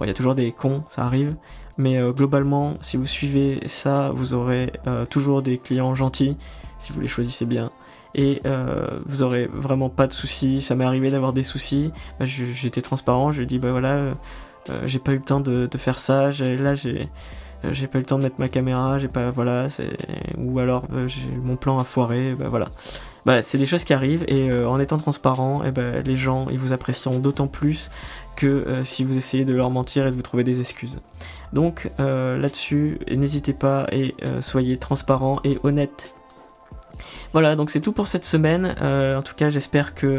il 0.00 0.08
y 0.08 0.10
a 0.10 0.14
toujours 0.14 0.34
des 0.34 0.50
cons, 0.50 0.82
ça 0.88 1.02
arrive, 1.02 1.36
mais 1.78 1.96
euh, 1.96 2.12
globalement, 2.12 2.74
si 2.80 2.96
vous 2.96 3.06
suivez 3.06 3.60
ça, 3.66 4.10
vous 4.14 4.34
aurez 4.34 4.72
euh, 4.86 5.06
toujours 5.06 5.42
des 5.42 5.58
clients 5.58 5.94
gentils, 5.94 6.36
si 6.78 6.92
vous 6.92 7.00
les 7.00 7.08
choisissez 7.08 7.46
bien. 7.46 7.70
Et 8.14 8.40
euh, 8.44 8.84
vous 9.06 9.22
aurez 9.22 9.46
vraiment 9.46 9.88
pas 9.88 10.06
de 10.06 10.12
soucis. 10.12 10.62
Ça 10.62 10.74
m'est 10.74 10.84
arrivé 10.84 11.10
d'avoir 11.10 11.32
des 11.32 11.44
soucis. 11.44 11.92
Bah, 12.18 12.26
J'étais 12.26 12.82
transparent, 12.82 13.30
je 13.30 13.42
dit 13.42 13.58
bah 13.58 13.70
voilà, 13.70 14.14
j'ai 14.84 14.98
pas 14.98 15.12
eu 15.12 15.16
le 15.16 15.22
temps 15.22 15.40
de, 15.40 15.68
faire 15.76 15.98
ça. 15.98 16.30
Là 16.32 16.74
j'ai 16.74 17.08
j'ai 17.70 17.86
pas 17.86 17.98
eu 17.98 18.00
le 18.00 18.06
temps 18.06 18.18
de 18.18 18.24
mettre 18.24 18.36
ma 18.38 18.48
caméra, 18.48 18.98
j'ai 18.98 19.08
pas 19.08 19.30
voilà, 19.30 19.68
ou 20.38 20.58
alors 20.58 20.86
mon 20.90 21.56
plan 21.56 21.78
a 21.78 21.84
foiré, 21.84 22.34
bah 22.34 22.48
voilà. 22.48 22.66
Bah, 23.26 23.42
c'est 23.42 23.58
des 23.58 23.66
choses 23.66 23.84
qui 23.84 23.92
arrivent 23.92 24.24
et 24.28 24.52
en 24.52 24.80
étant 24.80 24.96
transparent, 24.96 25.62
eh 25.64 25.70
ben 25.70 26.02
les 26.04 26.16
gens 26.16 26.48
ils 26.50 26.58
vous 26.58 26.72
apprécieront 26.72 27.20
d'autant 27.20 27.46
plus 27.46 27.90
que 28.34 28.64
si 28.84 29.04
vous 29.04 29.16
essayez 29.16 29.44
de 29.44 29.54
leur 29.54 29.70
mentir 29.70 30.08
et 30.08 30.10
de 30.10 30.16
vous 30.16 30.22
trouver 30.22 30.42
des 30.42 30.58
excuses. 30.58 30.98
Donc 31.52 31.90
euh, 31.98 32.38
là-dessus, 32.38 32.98
n'hésitez 33.10 33.52
pas 33.52 33.86
et 33.92 34.14
euh, 34.24 34.40
soyez 34.40 34.78
transparent 34.78 35.40
et 35.44 35.58
honnête. 35.62 36.14
Voilà, 37.32 37.56
donc 37.56 37.70
c'est 37.70 37.80
tout 37.80 37.92
pour 37.92 38.06
cette 38.06 38.26
semaine. 38.26 38.74
Euh, 38.82 39.16
en 39.16 39.22
tout 39.22 39.34
cas, 39.34 39.48
j'espère 39.48 39.94
que 39.94 40.18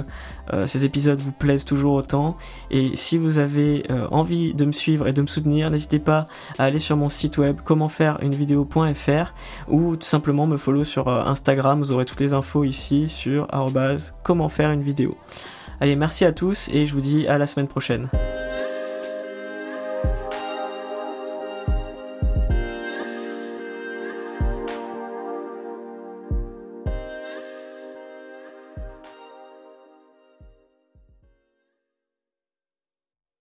ces 0.66 0.84
épisodes 0.84 1.22
vous 1.22 1.32
plaisent 1.32 1.64
toujours 1.64 1.94
autant. 1.94 2.36
Et 2.72 2.98
si 2.98 3.18
vous 3.18 3.38
avez 3.38 3.86
envie 4.10 4.54
de 4.54 4.66
me 4.66 4.74
suivre 4.74 5.08
et 5.08 5.14
de 5.14 5.22
me 5.22 5.28
soutenir, 5.28 5.72
n'hésitez 5.72 6.00
pas 6.00 6.24
à 6.60 6.66
aller 6.66 6.80
sur 6.80 6.98
mon 6.98 7.08
site 7.08 7.38
web 7.38 7.62
commentfaireUnevideo.fr 7.62 9.34
ou 9.70 9.96
tout 9.96 10.06
simplement 10.06 10.48
me 10.48 10.58
follow 10.58 10.84
sur 10.84 11.08
Instagram. 11.08 11.80
Vous 11.80 11.94
aurez 11.94 12.04
toutes 12.04 12.20
les 12.20 12.34
infos 12.34 12.66
ici 12.66 13.08
sur 13.08 13.48
comment 14.24 14.50
faire 14.50 14.72
une 14.72 14.84
vidéo. 14.84 15.16
Allez, 15.80 15.96
merci 15.96 16.26
à 16.26 16.34
tous 16.34 16.68
et 16.74 16.86
je 16.86 16.94
vous 16.94 17.02
dis 17.02 17.28
à 17.28 17.38
la 17.38 17.48
semaine 17.48 17.68
prochaine. 17.68 18.10